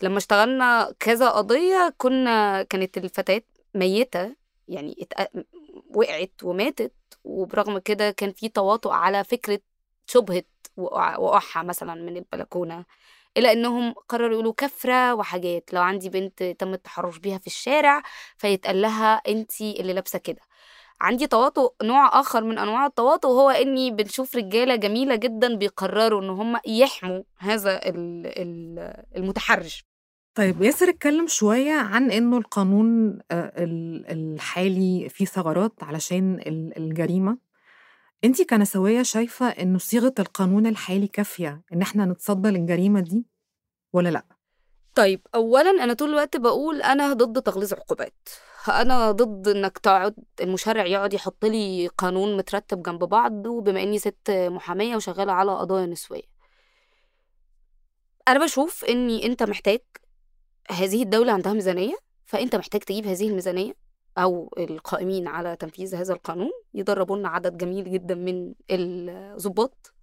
لما 0.01 0.17
اشتغلنا 0.17 0.93
كذا 0.99 1.29
قضية 1.29 1.93
كنا 1.97 2.63
كانت 2.63 2.97
الفتيات 2.97 3.45
ميتة 3.75 4.35
يعني. 4.67 5.07
وقعت 5.95 6.31
وماتت 6.43 6.93
وبرغم 7.23 7.77
كده 7.77 8.11
كان 8.11 8.31
في 8.31 8.49
تواطؤ 8.49 8.89
على 8.89 9.23
فكرة 9.23 9.59
شبهة 10.07 10.43
وقع- 10.77 11.17
وقعها 11.17 11.63
مثلا 11.63 11.93
من 11.95 12.17
البلكونة 12.17 12.85
إلى 13.37 13.51
إنهم 13.51 13.93
قرروا 14.09 14.31
يقولوا 14.33 14.53
كفرة 14.57 15.13
وحاجات. 15.13 15.69
لو 15.73 15.81
عندي 15.81 16.09
بنت 16.09 16.43
تم 16.43 16.73
التحرش 16.73 17.17
بيها 17.17 17.37
في 17.37 17.47
الشارع 17.47 18.03
فيتقال 18.37 18.81
لها 18.81 19.13
أنتي 19.13 19.79
اللي 19.81 19.93
لابسة 19.93 20.19
كده. 20.19 20.41
عندي 21.01 21.27
تواطؤ 21.27 21.73
نوع 21.83 22.19
آخر 22.19 22.43
من 22.43 22.57
أنواع 22.57 22.85
التواطؤ 22.85 23.27
هو 23.27 23.49
إني 23.49 23.91
بنشوف 23.91 24.35
رجالة 24.35 24.75
جميلة 24.75 25.15
جدا 25.15 25.55
بيقرروا 25.55 26.21
إن 26.21 26.29
هم 26.29 26.59
يحموا 26.67 27.23
هذا 27.37 27.75
ال- 27.77 28.25
ال- 28.25 29.03
المتحرش. 29.17 29.85
طيب 30.35 30.61
ياسر 30.61 30.89
اتكلم 30.89 31.27
شوية 31.27 31.73
عن 31.73 32.11
إنه 32.11 32.37
القانون 32.37 33.19
آه، 33.31 33.53
ال- 33.63 34.05
الحالي 34.11 35.09
فيه 35.09 35.25
ثغرات 35.25 35.73
علشان 35.83 36.33
ال- 36.47 36.77
الجريمة 38.23 38.23
انتي 38.23 38.45
كنسوية 38.45 39.03
شايفة 39.03 39.47
إنه 39.47 39.77
صيغة 39.77 40.13
القانون 40.19 40.67
الحالي 40.67 41.07
كافية 41.07 41.61
إن 41.73 41.81
إحنا 41.81 42.05
نتصدى 42.05 42.49
للجريمة 42.49 42.99
دي 42.99 43.25
ولا 43.93 44.09
لأ؟ 44.09 44.25
طيب 44.95 45.27
اولا 45.35 45.69
أنا 45.69 45.93
طول 45.93 46.09
الوقت 46.09 46.37
بقول 46.37 46.81
أنا 46.81 47.13
ضد 47.13 47.41
تغليظ 47.41 47.73
عقوبات 47.73 48.29
أنا 48.67 49.11
ضد 49.11 49.47
إنك 49.47 49.77
تقعد 49.77 50.15
المشرع 50.41 50.85
يقعد 50.85 51.13
يحط 51.13 51.45
لي 51.45 51.87
قانون 51.87 52.37
مترتب 52.37 52.83
جنب 52.83 53.03
بعض 53.03 53.45
وبما 53.47 53.83
إني 53.83 53.99
ست 53.99 54.31
محامية 54.31 54.95
وشغالة 54.95 55.31
على 55.31 55.51
قضايا 55.51 55.85
نسوية 55.85 56.37
أنا 58.27 58.39
بشوف 58.45 58.85
إني 58.85 59.25
أنت 59.25 59.43
محتاج 59.43 59.79
هذه 60.71 61.03
الدولة 61.03 61.31
عندها 61.33 61.53
ميزانية 61.53 61.95
فأنت 62.25 62.55
محتاج 62.55 62.81
تجيب 62.81 63.07
هذه 63.07 63.29
الميزانية 63.29 63.73
أو 64.17 64.53
القائمين 64.57 65.27
على 65.27 65.55
تنفيذ 65.55 65.95
هذا 65.95 66.13
القانون 66.13 66.51
يدربوا 66.73 67.17
لنا 67.17 67.29
عدد 67.29 67.57
جميل 67.57 67.91
جدا 67.91 68.15
من 68.15 68.53
الضباط. 68.71 69.93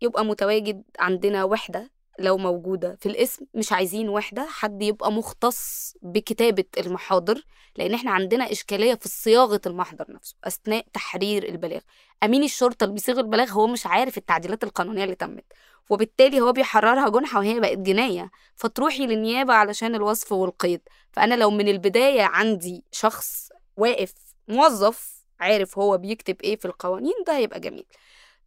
يبقى 0.00 0.24
متواجد 0.24 0.82
عندنا 0.98 1.44
وحدة 1.44 1.90
لو 2.18 2.36
موجودة 2.38 2.96
في 3.00 3.06
الاسم 3.06 3.46
مش 3.54 3.72
عايزين 3.72 4.08
وحدة 4.08 4.46
حد 4.50 4.82
يبقى 4.82 5.12
مختص 5.12 5.94
بكتابة 6.02 6.64
المحاضر 6.78 7.44
لأن 7.76 7.94
إحنا 7.94 8.10
عندنا 8.10 8.52
إشكالية 8.52 8.94
في 8.94 9.08
صياغة 9.08 9.60
المحضر 9.66 10.04
نفسه 10.08 10.36
أثناء 10.44 10.86
تحرير 10.92 11.48
البلاغ. 11.48 11.80
أمين 12.22 12.42
الشرطة 12.44 12.84
اللي 12.84 12.94
بيصيغ 12.94 13.18
البلاغ 13.20 13.50
هو 13.50 13.66
مش 13.66 13.86
عارف 13.86 14.18
التعديلات 14.18 14.64
القانونية 14.64 15.04
اللي 15.04 15.14
تمت. 15.14 15.44
وبالتالي 15.88 16.40
هو 16.40 16.52
بيحررها 16.52 17.08
جنحة 17.08 17.38
وهي 17.38 17.60
بقت 17.60 17.78
جناية. 17.78 18.30
فتروحي 18.56 19.06
للنيابة 19.06 19.54
علشان 19.54 19.94
الوصف 19.94 20.32
والقيد. 20.32 20.80
فأنا 21.12 21.34
لو 21.34 21.50
من 21.50 21.68
البداية 21.68 22.22
عندي 22.22 22.84
شخص 22.92 23.48
واقف 23.76 24.12
موظف 24.48 25.18
عارف 25.40 25.78
هو 25.78 25.98
بيكتب 25.98 26.36
إيه 26.44 26.56
في 26.56 26.64
القوانين 26.64 27.14
ده 27.26 27.36
هيبقى 27.36 27.60
جميل. 27.60 27.86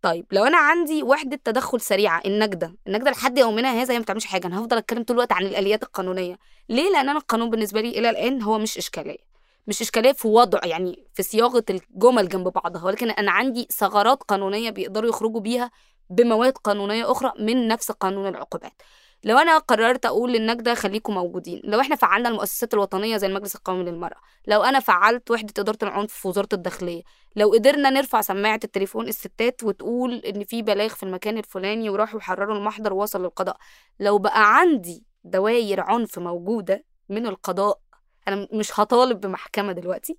طيب 0.02 0.26
لو 0.32 0.44
أنا 0.44 0.58
عندي 0.58 1.04
وحدة 1.04 1.40
تدخل 1.44 1.82
سريعة 1.82 2.22
النجدة. 2.26 2.76
النجدة 2.88 3.12
لحد 3.12 3.38
يومنا 3.38 3.72
هذا 3.82 3.94
هي 3.94 3.98
ما 3.98 4.04
بتعملش 4.04 4.26
حاجة. 4.26 4.48
أنا 4.48 4.60
هفضل 4.60 4.78
أتكلم 4.78 5.04
طول 5.04 5.16
الوقت 5.16 5.32
عن 5.32 5.46
الآليات 5.46 5.84
القانونية. 5.84 6.40
ليه؟ 6.70 6.90
لأن 6.90 7.10
أنا 7.10 7.20
القانون 7.20 7.50
بالنسبة 7.50 7.82
لي 7.82 7.90
إلى 7.90 8.10
الآن 8.10 8.42
هو 8.42 8.58
مش 8.60 8.78
إشكالية. 8.78 9.32
مش 9.68 9.82
إشكالية 9.82 10.12
في 10.12 10.28
وضع 10.28 10.60
يعني 10.64 11.06
في 11.14 11.24
صياغة 11.24 11.64
الجمل 11.70 12.30
جنب 12.30 12.48
بعضها. 12.48 12.86
ولكن 12.86 13.10
أنا 13.10 13.32
عندي 13.32 13.68
ثغرات 13.72 14.24
قانونية 14.24 14.70
بيقدروا 14.70 15.10
يخرجوا 15.10 15.40
بيها 15.40 15.72
بمواد 16.12 16.54
قانونية 16.58 17.12
أخرى 17.12 17.34
من 17.40 17.68
نفس 17.68 17.92
قانون 17.92 18.28
العقوبات. 18.28 18.82
لو 19.24 19.38
أنا 19.38 19.58
قررت 19.58 20.06
أقول 20.06 20.32
للنجده 20.34 20.74
خليكم 20.74 21.14
موجودين 21.14 21.62
لو 21.64 21.80
إحنا 21.80 21.96
فعلنا 21.96 22.30
المؤسسات 22.30 22.74
الوطنية 22.74 23.18
زي 23.18 23.28
المجلس 23.28 23.56
القومي 23.56 23.84
للمرأة 23.84 24.18
لو 24.48 24.64
أنا 24.64 24.80
فعلت 24.80 25.32
وحدة 25.32 25.54
إدارة 25.60 25.78
العنف 25.84 26.14
في 26.14 26.28
وزارة 26.28 26.48
الداخلية 26.54 27.02
لو 27.36 27.52
قدرنا 27.52 27.90
نرفع 27.90 28.22
سماعة 28.22 28.60
التليفون 28.64 29.08
الستات 29.08 29.64
وتقول 29.64 30.14
إن 30.16 30.44
في 30.44 30.62
بلاغ 30.62 30.88
في 30.90 31.04
المكان 31.04 31.38
الفلاني 31.38 31.90
وراحوا 31.90 32.20
يحرروا 32.20 32.56
المحضر 32.58 32.94
ووصل 32.94 33.22
للقضاء 33.22 33.58
لو 34.00 34.18
بقى 34.18 34.56
عندي 34.58 35.04
دواير 35.24 35.80
عنف 35.82 36.20
موجودة 36.20 36.86
من 37.10 37.28
القضاء 37.28 37.80
أنا 38.28 38.48
مش 38.54 38.80
هطالب 38.80 39.22
بمحكمة 39.22 39.72
دلوقتي 39.72 40.18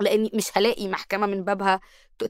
لأني 0.00 0.30
مش 0.34 0.58
هلاقي 0.58 0.88
محكمة 0.88 1.26
من 1.26 1.44
بابها 1.44 1.80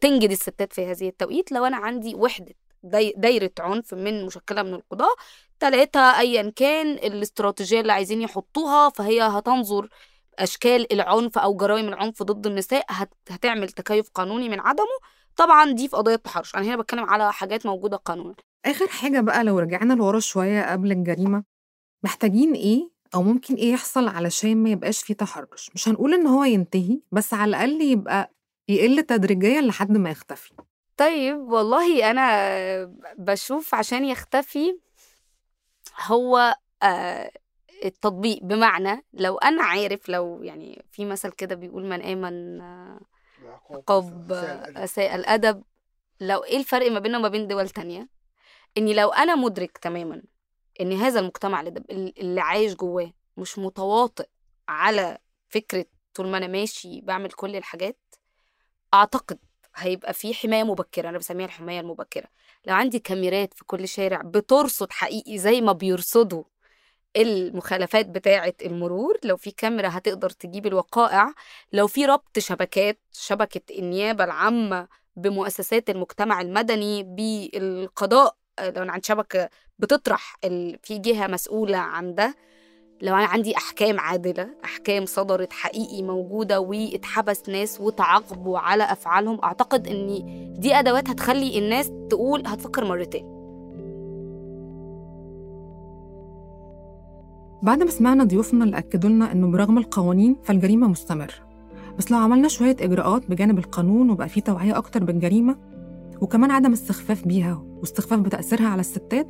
تنجد 0.01 0.31
الستات 0.31 0.73
في 0.73 0.87
هذه 0.87 1.09
التوقيت. 1.09 1.53
لو 1.53 1.65
أنا 1.65 1.77
عندي 1.77 2.15
وحدة 2.15 2.55
داي- 2.85 3.15
دايرة 3.17 3.51
عنف 3.61 3.95
من 3.95 4.27
مشكلة 4.27 4.63
من 4.63 4.75
القضاء 4.75 5.15
ثلاثة 5.61 6.01
أيا 6.19 6.53
كان 6.57 6.87
الاستراتيجية 6.93 7.81
اللي 7.81 7.93
عايزين 7.93 8.23
يحطوها 8.23 8.89
فهي 8.91 9.23
هتنظر 9.23 9.89
أشكال 10.39 10.93
العنف 10.93 11.39
أو 11.39 11.57
جرائم 11.57 11.89
العنف 11.89 12.23
ضد 12.23 12.47
النساء 12.47 12.85
هت- 12.89 13.15
هتعمل 13.31 13.69
تكيف 13.69 14.09
قانوني 14.15 14.49
من 14.49 14.61
عدمه. 14.61 14.99
طبعا 15.37 15.73
دي 15.73 15.89
في 15.89 15.97
قضية 15.97 16.15
التحرش 16.15 16.55
أنا 16.55 16.65
هنا 16.65 16.77
بتكلم 16.77 17.05
على 17.05 17.33
حاجات 17.33 17.67
موجودة 17.67 17.97
قانونا. 17.97 18.35
آخر 18.65 18.87
حاجة 18.89 19.21
بقى 19.21 19.45
لو 19.45 19.59
رجعنا 19.59 19.95
لورا 19.95 20.21
شوية 20.21 20.73
قبل 20.73 20.93
الجريمة 20.93 21.45
محتاجين 22.05 22.53
إيه 22.53 22.91
أو 23.15 23.23
ممكن 23.23 23.55
إيه 23.55 23.73
يحصل 23.73 24.09
علشان 24.09 24.57
ما 24.63 24.71
يبقاش 24.71 25.03
فيه 25.03 25.15
تحرش؟ 25.15 25.71
مش 25.75 25.89
هنقول 25.89 26.15
إن 26.15 26.27
هو 26.27 26.45
ينتهي 26.45 27.01
بس 27.13 27.35
على 27.35 27.49
الأقل 27.49 27.83
يبقى 27.83 28.31
يقل 28.69 29.03
تدريجيا 29.03 29.61
لحد 29.61 29.97
ما 29.97 30.11
يختفي. 30.11 30.51
طيب 30.97 31.37
والله 31.37 32.11
أنا 32.11 32.85
بشوف 33.19 33.75
عشان 33.75 34.05
يختفي 34.05 34.79
هو 36.07 36.57
آه 36.83 37.31
التطبيق. 37.85 38.43
بمعنى 38.43 39.05
لو 39.13 39.39
أنا 39.39 39.63
عارف 39.63 40.09
لو 40.09 40.43
يعني 40.43 40.85
في 40.91 41.05
مثل 41.05 41.33
كده 41.33 41.55
بيقول 41.55 41.85
من 41.87 42.03
آمن 42.03 42.61
آه، 42.61 43.01
عقاب 43.71 44.33
أساء 44.77 45.15
الأدب. 45.15 45.63
لو 46.21 46.45
إيه 46.45 46.57
الفرق 46.57 46.91
ما 46.91 46.99
بيننا 46.99 47.19
وما 47.19 47.29
بين 47.29 47.47
دول 47.47 47.69
تانية؟ 47.69 48.09
إني 48.79 48.95
لو 48.95 49.09
أنا 49.09 49.35
مدرك 49.35 49.79
تماما 49.79 50.23
إن 50.81 50.93
هذا 50.93 51.21
المجتمع 51.21 51.61
اللي, 51.61 52.41
عايش 52.41 52.75
جواه 52.75 53.13
مش 53.37 53.59
متواطئ 53.59 54.29
على 54.69 55.19
فكرة 55.49 55.85
طول 56.15 56.27
ما 56.29 56.39
أنا 56.39 56.47
ماشي 56.47 57.01
بعمل 57.01 57.33
كل 57.33 57.57
الحاجات 57.57 57.99
أعتقد 58.95 59.39
هيبقى 59.77 60.13
في 60.13 60.35
حماية 60.35 60.65
مبكرة 60.65 61.09
أنا 61.09 61.19
بسميها 61.19 61.47
الحماية 61.47 61.81
المبكرة 61.81 62.27
لو 62.67 62.75
عندي 62.75 62.99
كاميرات 62.99 63.55
في 63.55 63.65
كل 63.65 63.89
شارع 63.89 64.23
بترصد 64.23 64.93
حقيقي 64.93 65.39
زي 65.39 65.61
ما 65.61 65.73
بيرصدوا 65.73 66.45
المخالفات 67.17 68.07
بتاعة 68.07 68.55
المرور 68.65 69.19
لو 69.25 69.37
في 69.37 69.51
كاميرا 69.51 69.89
هتقدر 69.93 70.31
تجيب 70.31 70.67
الوقائع 70.67 71.33
لو 71.73 71.87
في 71.87 72.07
ربط 72.07 72.39
شبكات 72.39 72.99
شبكة 73.13 73.79
النيابة 73.79 74.25
العامة 74.25 74.89
بمؤسسات 75.17 75.91
المجتمع 75.91 76.41
المدني 76.41 77.03
بالقضاء 77.03 78.37
لو 78.61 78.83
أنا 78.83 78.93
عندي 78.93 79.07
شبكة 79.07 79.49
بتطرح. 79.79 80.37
في 80.83 80.99
جهة 80.99 81.27
مسؤولة 81.27 81.79
عن 81.79 82.15
ده 82.15 82.35
لو 83.05 83.15
أنا 83.15 83.25
عندي 83.27 83.57
أحكام 83.57 84.01
عادلة 84.01 84.49
أحكام 84.65 85.07
صدرت 85.07 85.53
حقيقي 85.53 86.03
موجودة 86.03 86.61
واتحبس 86.61 87.49
ناس 87.49 87.81
وتعاقبوا 87.81 88.59
على 88.59 88.85
أفعالهم 88.85 89.39
أعتقد 89.45 89.89
إن 89.89 90.07
دي 90.59 90.75
أدوات 90.75 91.09
هتخلي 91.09 91.59
الناس 91.59 91.93
تقول 92.11 92.47
هتفكر 92.47 92.85
مرتين. 92.85 93.25
بعد 97.63 97.83
ما 97.83 97.91
سمعنا 97.91 98.25
ضيوفنا 98.25 98.65
اللي 98.65 98.79
أكدوا 98.79 99.11
لنا 99.11 99.33
إنه 99.33 99.51
برغم 99.51 99.79
القوانين 99.79 100.37
فالجريمة 100.45 100.89
مستمرة 100.89 101.35
بس 101.99 102.11
لو 102.11 102.19
عملنا 102.19 102.49
شوية 102.49 102.77
إجراءات 102.81 103.31
بجانب 103.31 103.59
القانون 103.59 104.11
وبقى 104.11 104.29
فيه 104.29 104.41
توعية 104.41 104.79
أكتر 104.79 105.05
بالجريمة 105.05 105.57
وكمان 106.21 106.51
عدم 106.51 106.73
استخفاف 106.73 107.27
بيها 107.29 107.65
واستخفاف 107.81 108.21
بتأثيرها 108.21 108.67
على 108.69 108.81
الستات 108.81 109.27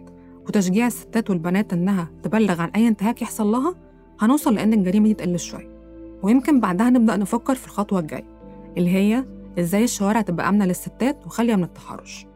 وتشجيع 0.49 0.87
الستات 0.87 1.31
والبنات 1.31 1.73
إنها 1.73 2.11
تبلغ 2.23 2.61
عن 2.61 2.69
أي 2.77 2.89
انتهاك 2.89 3.23
يحصل 3.23 3.47
لها؟ 3.47 3.75
هنوصل 4.21 4.55
لأن 4.55 4.73
الجريمة 4.73 5.07
دي 5.09 5.15
تقل 5.15 5.39
شوية. 5.39 5.75
ويمكن 6.23 6.61
بعدها 6.61 6.91
نبدأ 6.91 7.17
نفكر 7.17 7.55
في 7.55 7.67
الخطوة 7.67 8.01
الجاية 8.01 8.25
اللي 8.77 8.91
هي 8.91 9.25
إزاي 9.59 9.85
الشوارع 9.85 10.21
تبقى 10.21 10.49
آمنة 10.49 10.65
للستات 10.67 11.27
وخالية 11.27 11.57
من 11.57 11.65
التحرش. 11.65 12.27